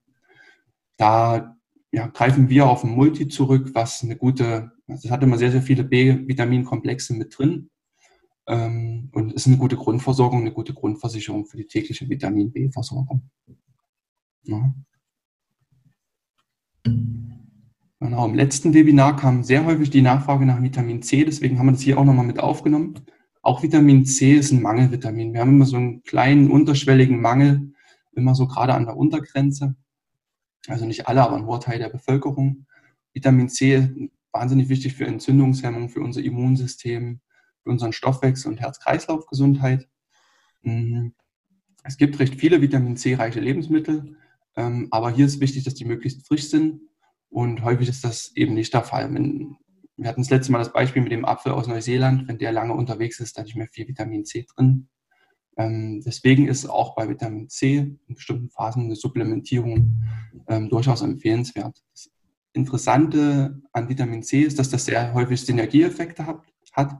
[0.98, 1.58] Da
[1.92, 5.62] ja, greifen wir auf ein Multi zurück, was eine gute, es hat immer sehr, sehr
[5.62, 7.70] viele B-Vitaminkomplexe mit drin.
[8.48, 13.30] Ähm, und ist eine gute Grundversorgung, eine gute Grundversicherung für die tägliche Vitamin B-Versorgung.
[14.44, 14.74] Ja.
[18.06, 21.72] Genau, im letzten Webinar kam sehr häufig die Nachfrage nach Vitamin C, deswegen haben wir
[21.72, 23.04] das hier auch nochmal mit aufgenommen.
[23.42, 25.34] Auch Vitamin C ist ein Mangelvitamin.
[25.34, 27.74] Wir haben immer so einen kleinen unterschwelligen Mangel,
[28.12, 29.76] immer so gerade an der Untergrenze.
[30.68, 32.68] Also nicht alle, aber ein hoher Teil der Bevölkerung.
[33.14, 33.90] Vitamin C ist
[34.32, 37.22] wahnsinnig wichtig für Entzündungshemmung, für unser Immunsystem,
[37.64, 39.90] für unseren Stoffwechsel und Herz-Kreislauf-Gesundheit.
[40.62, 41.16] Mhm.
[41.84, 44.16] Es gibt recht viele Vitamin C-reiche Lebensmittel,
[44.56, 46.82] ähm, aber hier ist wichtig, dass die möglichst frisch sind
[47.36, 49.14] und häufig ist das eben nicht der Fall.
[49.14, 52.72] wir hatten das letzte Mal das Beispiel mit dem Apfel aus Neuseeland, wenn der lange
[52.74, 54.88] unterwegs ist, dann ist nicht mehr viel Vitamin C drin.
[55.58, 60.02] Ähm, deswegen ist auch bei Vitamin C in bestimmten Phasen eine Supplementierung
[60.48, 61.84] ähm, durchaus empfehlenswert.
[61.92, 62.10] Das
[62.54, 66.26] Interessante an Vitamin C ist, dass das sehr häufig Synergieeffekte
[66.72, 66.98] hat.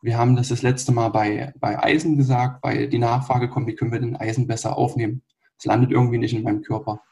[0.00, 3.74] Wir haben das das letzte Mal bei, bei Eisen gesagt, weil die Nachfrage kommt, wie
[3.74, 5.24] können wir den Eisen besser aufnehmen?
[5.58, 7.02] Es landet irgendwie nicht in meinem Körper.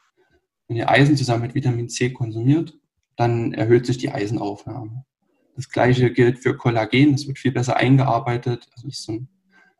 [0.67, 2.77] Wenn ihr Eisen zusammen mit Vitamin C konsumiert,
[3.15, 5.05] dann erhöht sich die Eisenaufnahme.
[5.55, 8.69] Das gleiche gilt für Kollagen, das wird viel besser eingearbeitet.
[8.75, 9.27] Also ist so ein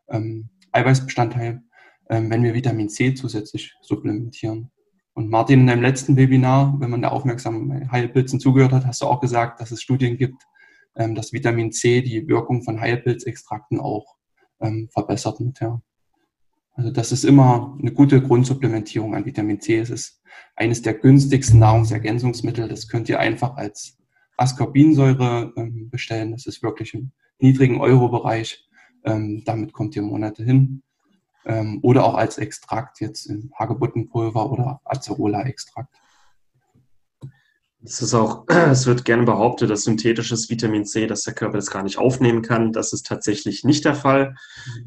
[0.08, 1.62] ähm, Eiweißbestandteil,
[2.10, 4.70] ähm, wenn wir Vitamin C zusätzlich supplementieren.
[5.14, 9.06] Und Martin, in deinem letzten Webinar, wenn man da aufmerksam Heilpilzen zugehört hat, hast du
[9.06, 10.42] auch gesagt, dass es Studien gibt,
[10.96, 14.16] ähm, dass Vitamin C die Wirkung von Heilpilzextrakten auch
[14.60, 15.60] ähm, verbessert mit.
[15.60, 15.80] Ja.
[16.78, 19.80] Also das ist immer eine gute Grundsupplementierung an Vitamin C.
[19.80, 20.22] Es ist
[20.54, 22.68] eines der günstigsten Nahrungsergänzungsmittel.
[22.68, 23.98] Das könnt ihr einfach als
[24.36, 26.30] Ascorbinsäure ähm, bestellen.
[26.30, 27.10] Das ist wirklich im
[27.40, 28.68] niedrigen Euro-Bereich.
[29.02, 30.84] Ähm, damit kommt ihr Monate hin.
[31.44, 35.97] Ähm, oder auch als Extrakt jetzt in Hagebuttenpulver oder Acerola-Extrakt.
[37.84, 41.70] Es ist auch, es wird gerne behauptet, dass synthetisches Vitamin C, dass der Körper das
[41.70, 42.72] gar nicht aufnehmen kann.
[42.72, 44.34] Das ist tatsächlich nicht der Fall.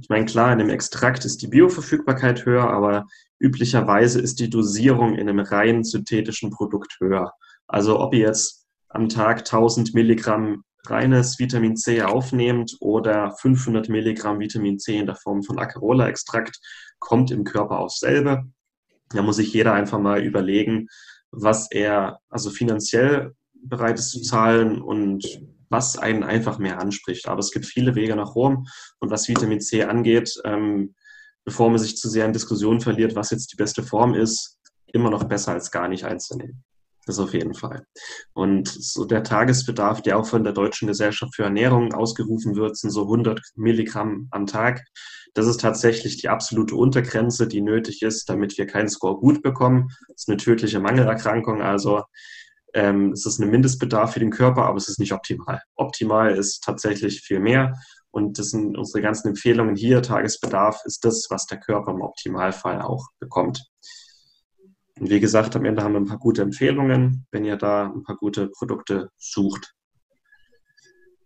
[0.02, 3.06] Ich meine, klar, in dem Extrakt ist die Bioverfügbarkeit höher, aber
[3.40, 7.34] üblicherweise ist die Dosierung in einem rein synthetischen Produkt höher.
[7.68, 14.40] Also ob ihr jetzt am Tag 1000 Milligramm reines Vitamin C aufnehmt oder 500 Milligramm
[14.40, 16.60] Vitamin C in der Form von Acerola-Extrakt,
[17.00, 18.44] kommt im Körper aufs selbe.
[19.10, 20.88] Da muss sich jeder einfach mal überlegen,
[21.32, 27.28] was er also finanziell bereit ist zu zahlen und was einen einfach mehr anspricht.
[27.28, 28.68] Aber es gibt viele Wege nach Rom
[29.00, 30.96] und was Vitamin C angeht, ähm,
[31.46, 35.10] bevor man sich zu sehr in Diskussionen verliert, was jetzt die beste Form ist, immer
[35.10, 36.64] noch besser als gar nicht einzunehmen.
[37.06, 37.86] Das auf jeden Fall.
[38.34, 42.92] Und so der Tagesbedarf, der auch von der Deutschen Gesellschaft für Ernährung ausgerufen wird, sind
[42.92, 44.84] so 100 Milligramm am Tag.
[45.34, 49.90] Das ist tatsächlich die absolute Untergrenze, die nötig ist, damit wir keinen Score gut bekommen.
[50.08, 52.04] Das ist eine tödliche Mangelerkrankung, also
[52.74, 55.62] ähm, es ist ein Mindestbedarf für den Körper, aber es ist nicht optimal.
[55.76, 57.74] Optimal ist tatsächlich viel mehr.
[58.12, 60.02] Und das sind unsere ganzen Empfehlungen hier.
[60.02, 63.66] Tagesbedarf ist das, was der Körper im Optimalfall auch bekommt.
[65.00, 68.04] Und wie gesagt, am Ende haben wir ein paar gute Empfehlungen, wenn ihr da ein
[68.04, 69.74] paar gute Produkte sucht.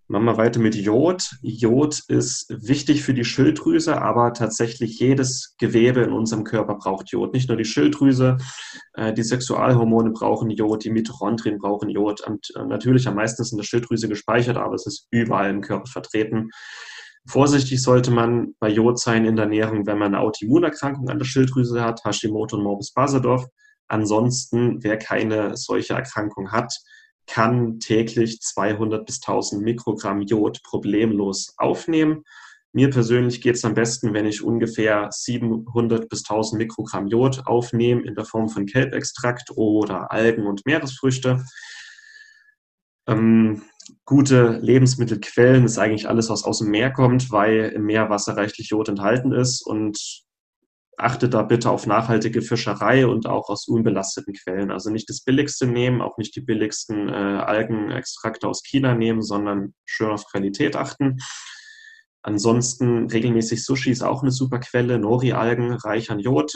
[0.07, 1.31] Machen wir weiter mit Jod.
[1.41, 7.33] Jod ist wichtig für die Schilddrüse, aber tatsächlich jedes Gewebe in unserem Körper braucht Jod.
[7.33, 8.37] Nicht nur die Schilddrüse,
[8.93, 12.21] äh, die Sexualhormone brauchen Jod, die Mitochondrien brauchen Jod.
[12.21, 15.61] Und äh, natürlich am meisten ist in der Schilddrüse gespeichert, aber es ist überall im
[15.61, 16.49] Körper vertreten.
[17.27, 21.25] Vorsichtig sollte man bei Jod sein in der Ernährung, wenn man eine Autoimmunerkrankung an der
[21.25, 23.47] Schilddrüse hat, Hashimoto und Morbus Basedorf.
[23.87, 26.71] Ansonsten, wer keine solche Erkrankung hat,
[27.27, 32.23] kann täglich 200 bis 1000 Mikrogramm Jod problemlos aufnehmen.
[32.73, 38.01] Mir persönlich geht es am besten, wenn ich ungefähr 700 bis 1000 Mikrogramm Jod aufnehme
[38.01, 41.45] in der Form von Kelbextrakt oder Algen und Meeresfrüchte.
[43.07, 43.61] Ähm,
[44.03, 48.89] gute Lebensmittelquellen ist eigentlich alles, was aus dem Meer kommt, weil im Meerwasser reichlich Jod
[48.89, 50.24] enthalten ist und
[50.97, 54.71] achtet da bitte auf nachhaltige Fischerei und auch aus unbelasteten Quellen.
[54.71, 59.73] Also nicht das Billigste nehmen, auch nicht die billigsten äh, Algenextrakte aus China nehmen, sondern
[59.85, 61.17] schön auf Qualität achten.
[62.21, 64.97] Ansonsten regelmäßig Sushi ist auch eine super Quelle.
[64.97, 66.53] Nori-Algen reich an Jod.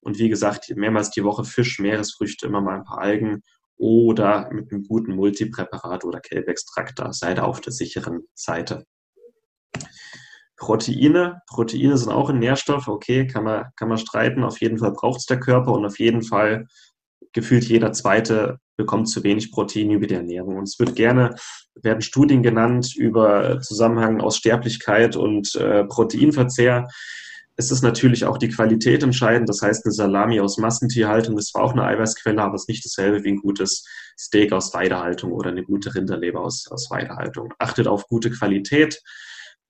[0.00, 3.42] Und wie gesagt, mehrmals die Woche Fisch, Meeresfrüchte, immer mal ein paar Algen
[3.76, 6.98] oder mit einem guten Multipräparat oder Kelbextrakt.
[6.98, 8.84] Da seid auf der sicheren Seite.
[10.60, 11.40] Proteine.
[11.48, 14.44] Proteine sind auch ein Nährstoff, okay, kann man, kann man streiten.
[14.44, 16.66] Auf jeden Fall braucht es der Körper und auf jeden Fall
[17.32, 20.56] gefühlt jeder zweite bekommt zu wenig Protein über die Ernährung.
[20.56, 21.34] Und es wird gerne,
[21.74, 26.88] werden Studien genannt über Zusammenhang aus Sterblichkeit und äh, Proteinverzehr.
[27.56, 29.48] Es ist natürlich auch die Qualität entscheidend.
[29.48, 32.84] Das heißt, eine Salami aus Massentierhaltung ist zwar auch eine Eiweißquelle, aber es ist nicht
[32.84, 33.84] dasselbe wie ein gutes
[34.18, 37.52] Steak aus Weidehaltung oder eine gute Rinderleber aus, aus Weidehaltung.
[37.58, 39.02] Achtet auf gute Qualität.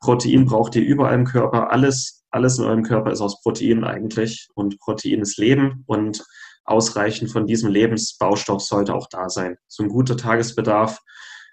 [0.00, 1.70] Protein braucht ihr überall im Körper.
[1.70, 4.48] Alles, alles in eurem Körper ist aus Protein eigentlich.
[4.54, 6.24] Und Protein ist Leben und
[6.64, 9.56] ausreichend von diesem Lebensbaustoff sollte auch da sein.
[9.68, 10.98] So ein guter Tagesbedarf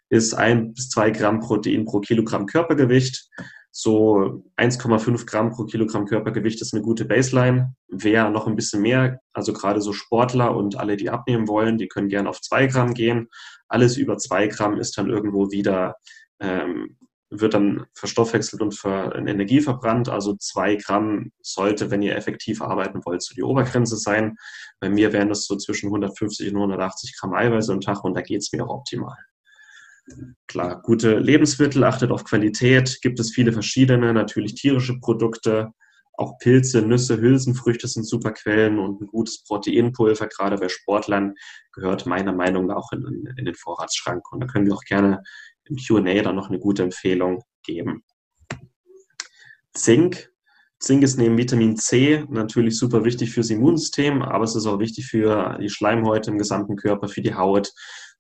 [0.10, 3.30] ist ein bis zwei Gramm Protein pro Kilogramm Körpergewicht.
[3.72, 7.76] So 1,5 Gramm pro Kilogramm Körpergewicht ist eine gute Baseline.
[7.90, 11.88] Wer noch ein bisschen mehr, also gerade so Sportler und alle, die abnehmen wollen, die
[11.88, 13.28] können gerne auf zwei Gramm gehen.
[13.68, 15.96] Alles über zwei Gramm ist dann irgendwo wieder
[16.40, 16.98] ähm,
[17.30, 20.10] wird dann verstoffwechselt und für Energie verbrannt.
[20.10, 24.38] Also zwei Gramm sollte, wenn ihr effektiv arbeiten wollt, so die Obergrenze sein.
[24.80, 28.22] Bei mir wären das so zwischen 150 und 180 Gramm Eiweiß am Tag und da
[28.22, 29.18] geht es mir auch optimal.
[30.48, 35.72] Klar, gute Lebensmittel, achtet auf Qualität, gibt es viele verschiedene, natürlich tierische Produkte,
[36.18, 41.36] auch Pilze, Nüsse, Hülsenfrüchte sind super Quellen und ein gutes Proteinpulver, gerade bei Sportlern,
[41.74, 44.32] gehört meiner Meinung nach auch in, in den Vorratsschrank.
[44.32, 45.22] Und da können wir auch gerne
[45.66, 48.04] im QA dann noch eine gute Empfehlung geben.
[49.74, 50.32] Zink.
[50.80, 55.08] Zink ist neben Vitamin C natürlich super wichtig fürs Immunsystem, aber es ist auch wichtig
[55.08, 57.74] für die Schleimhäute im gesamten Körper, für die Haut,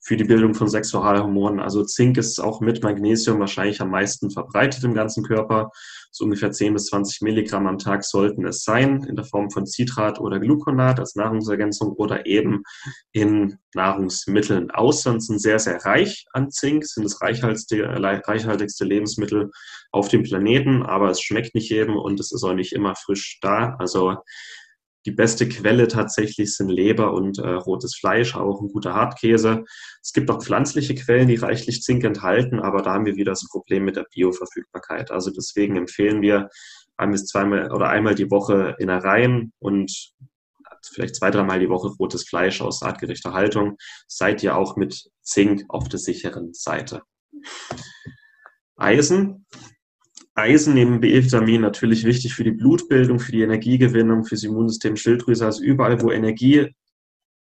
[0.07, 1.59] für die Bildung von Sexualhormonen.
[1.59, 5.69] Also Zink ist auch mit Magnesium wahrscheinlich am meisten verbreitet im ganzen Körper.
[6.11, 9.65] So ungefähr 10 bis 20 Milligramm am Tag sollten es sein, in der Form von
[9.65, 12.63] Citrat oder Gluconat als Nahrungsergänzung oder eben
[13.11, 14.71] in Nahrungsmitteln.
[14.71, 19.51] Austern sind sehr, sehr reich an Zink, sind das reichhaltigste, Lebensmittel
[19.91, 23.39] auf dem Planeten, aber es schmeckt nicht jedem und es ist auch nicht immer frisch
[23.41, 23.75] da.
[23.77, 24.15] Also
[25.07, 29.63] die beste Quelle tatsächlich sind Leber und äh, rotes Fleisch, auch ein guter Hartkäse.
[30.03, 33.47] Es gibt auch pflanzliche Quellen, die reichlich Zink enthalten, aber da haben wir wieder das
[33.49, 35.09] Problem mit der Bioverfügbarkeit.
[35.09, 36.49] Also deswegen empfehlen wir
[36.97, 40.11] ein bis zweimal oder einmal die Woche Innereien und
[40.85, 43.77] vielleicht zwei, dreimal die Woche rotes Fleisch aus artgerechter Haltung.
[44.07, 47.03] Seid ihr auch mit Zink auf der sicheren Seite.
[48.75, 49.45] Eisen
[50.37, 55.45] Eisen neben B-Vitamin natürlich wichtig für die Blutbildung, für die Energiegewinnung, fürs Immunsystem, Schilddrüse.
[55.45, 56.75] Also überall, wo Energie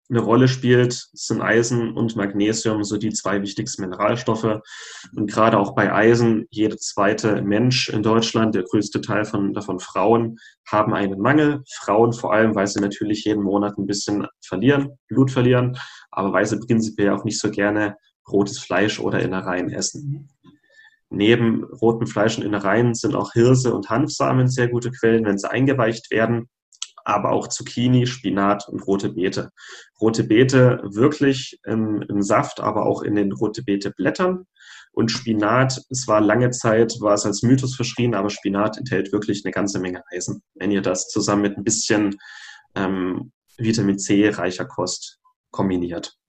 [0.09, 4.59] eine Rolle spielt, sind Eisen und Magnesium so die zwei wichtigsten Mineralstoffe.
[5.15, 9.79] Und gerade auch bei Eisen, jeder zweite Mensch in Deutschland, der größte Teil von, davon
[9.79, 10.37] Frauen,
[10.67, 11.63] haben einen Mangel.
[11.79, 15.77] Frauen vor allem, weil sie natürlich jeden Monat ein bisschen verlieren, Blut verlieren,
[16.11, 17.95] aber weil sie prinzipiell auch nicht so gerne
[18.27, 20.29] rotes Fleisch oder Innereien essen.
[21.13, 25.51] Neben rotem Fleisch und Innereien sind auch Hirse und Hanfsamen sehr gute Quellen, wenn sie
[25.51, 26.47] eingeweicht werden,
[27.03, 29.49] aber auch Zucchini, Spinat und rote Beete.
[29.99, 34.45] Rote Beete wirklich im, im Saft, aber auch in den rote Beete Blättern.
[34.93, 39.43] Und Spinat, es war lange Zeit, war es als Mythos verschrien, aber Spinat enthält wirklich
[39.43, 40.41] eine ganze Menge Eisen.
[40.55, 42.15] Wenn ihr das zusammen mit ein bisschen
[42.75, 45.19] ähm, Vitamin C reicher Kost
[45.51, 46.20] kombiniert.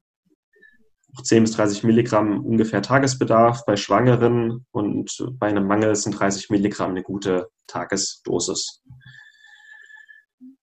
[1.23, 6.91] 10 bis 30 Milligramm ungefähr Tagesbedarf bei Schwangeren und bei einem Mangel sind 30 Milligramm
[6.91, 8.83] eine gute Tagesdosis.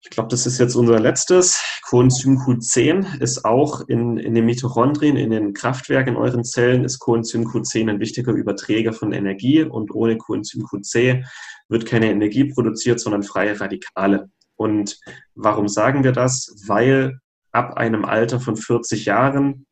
[0.01, 1.61] Ich glaube, das ist jetzt unser letztes.
[1.87, 6.99] Coenzym Q10 ist auch in, in den Mitochondrien, in den Kraftwerken in euren Zellen, ist
[6.99, 11.25] Coenzym Q10 ein wichtiger Überträger von Energie und ohne Coenzym Q10
[11.67, 14.29] wird keine Energie produziert, sondern freie Radikale.
[14.55, 14.99] Und
[15.35, 16.55] warum sagen wir das?
[16.65, 17.19] Weil
[17.51, 19.65] ab einem Alter von 40 Jahren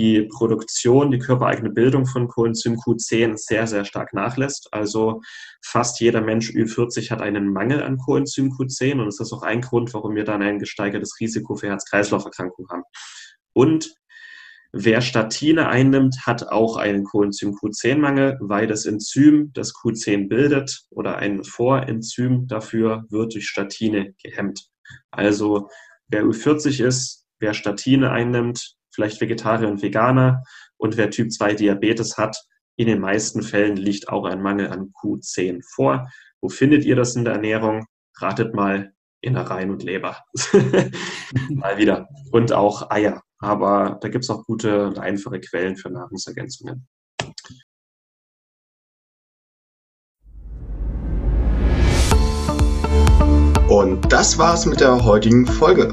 [0.00, 4.72] die Produktion, die körpereigene Bildung von Coenzym Q10 sehr, sehr stark nachlässt.
[4.72, 5.20] Also
[5.62, 9.42] fast jeder Mensch über 40 hat einen Mangel an Coenzym Q10 und das ist auch
[9.42, 12.82] ein Grund, warum wir dann ein gesteigertes Risiko für Herz-Kreislauf-Erkrankungen haben.
[13.52, 13.94] Und
[14.72, 21.16] wer Statine einnimmt, hat auch einen Coenzym Q10-Mangel, weil das Enzym, das Q10 bildet oder
[21.16, 24.66] ein Vorenzym dafür, wird durch Statine gehemmt.
[25.10, 25.68] Also
[26.08, 30.42] wer Ü40 ist, wer Statine einnimmt, vielleicht Vegetarier und Veganer.
[30.76, 32.36] Und wer Typ 2 Diabetes hat,
[32.76, 36.08] in den meisten Fällen liegt auch ein Mangel an Q10 vor.
[36.40, 37.86] Wo findet ihr das in der Ernährung?
[38.16, 40.16] Ratet mal Innereien und Leber.
[41.50, 42.08] mal wieder.
[42.32, 43.22] Und auch Eier.
[43.38, 46.86] Aber da gibt es auch gute und einfache Quellen für Nahrungsergänzungen.
[53.68, 55.92] Und das war's mit der heutigen Folge.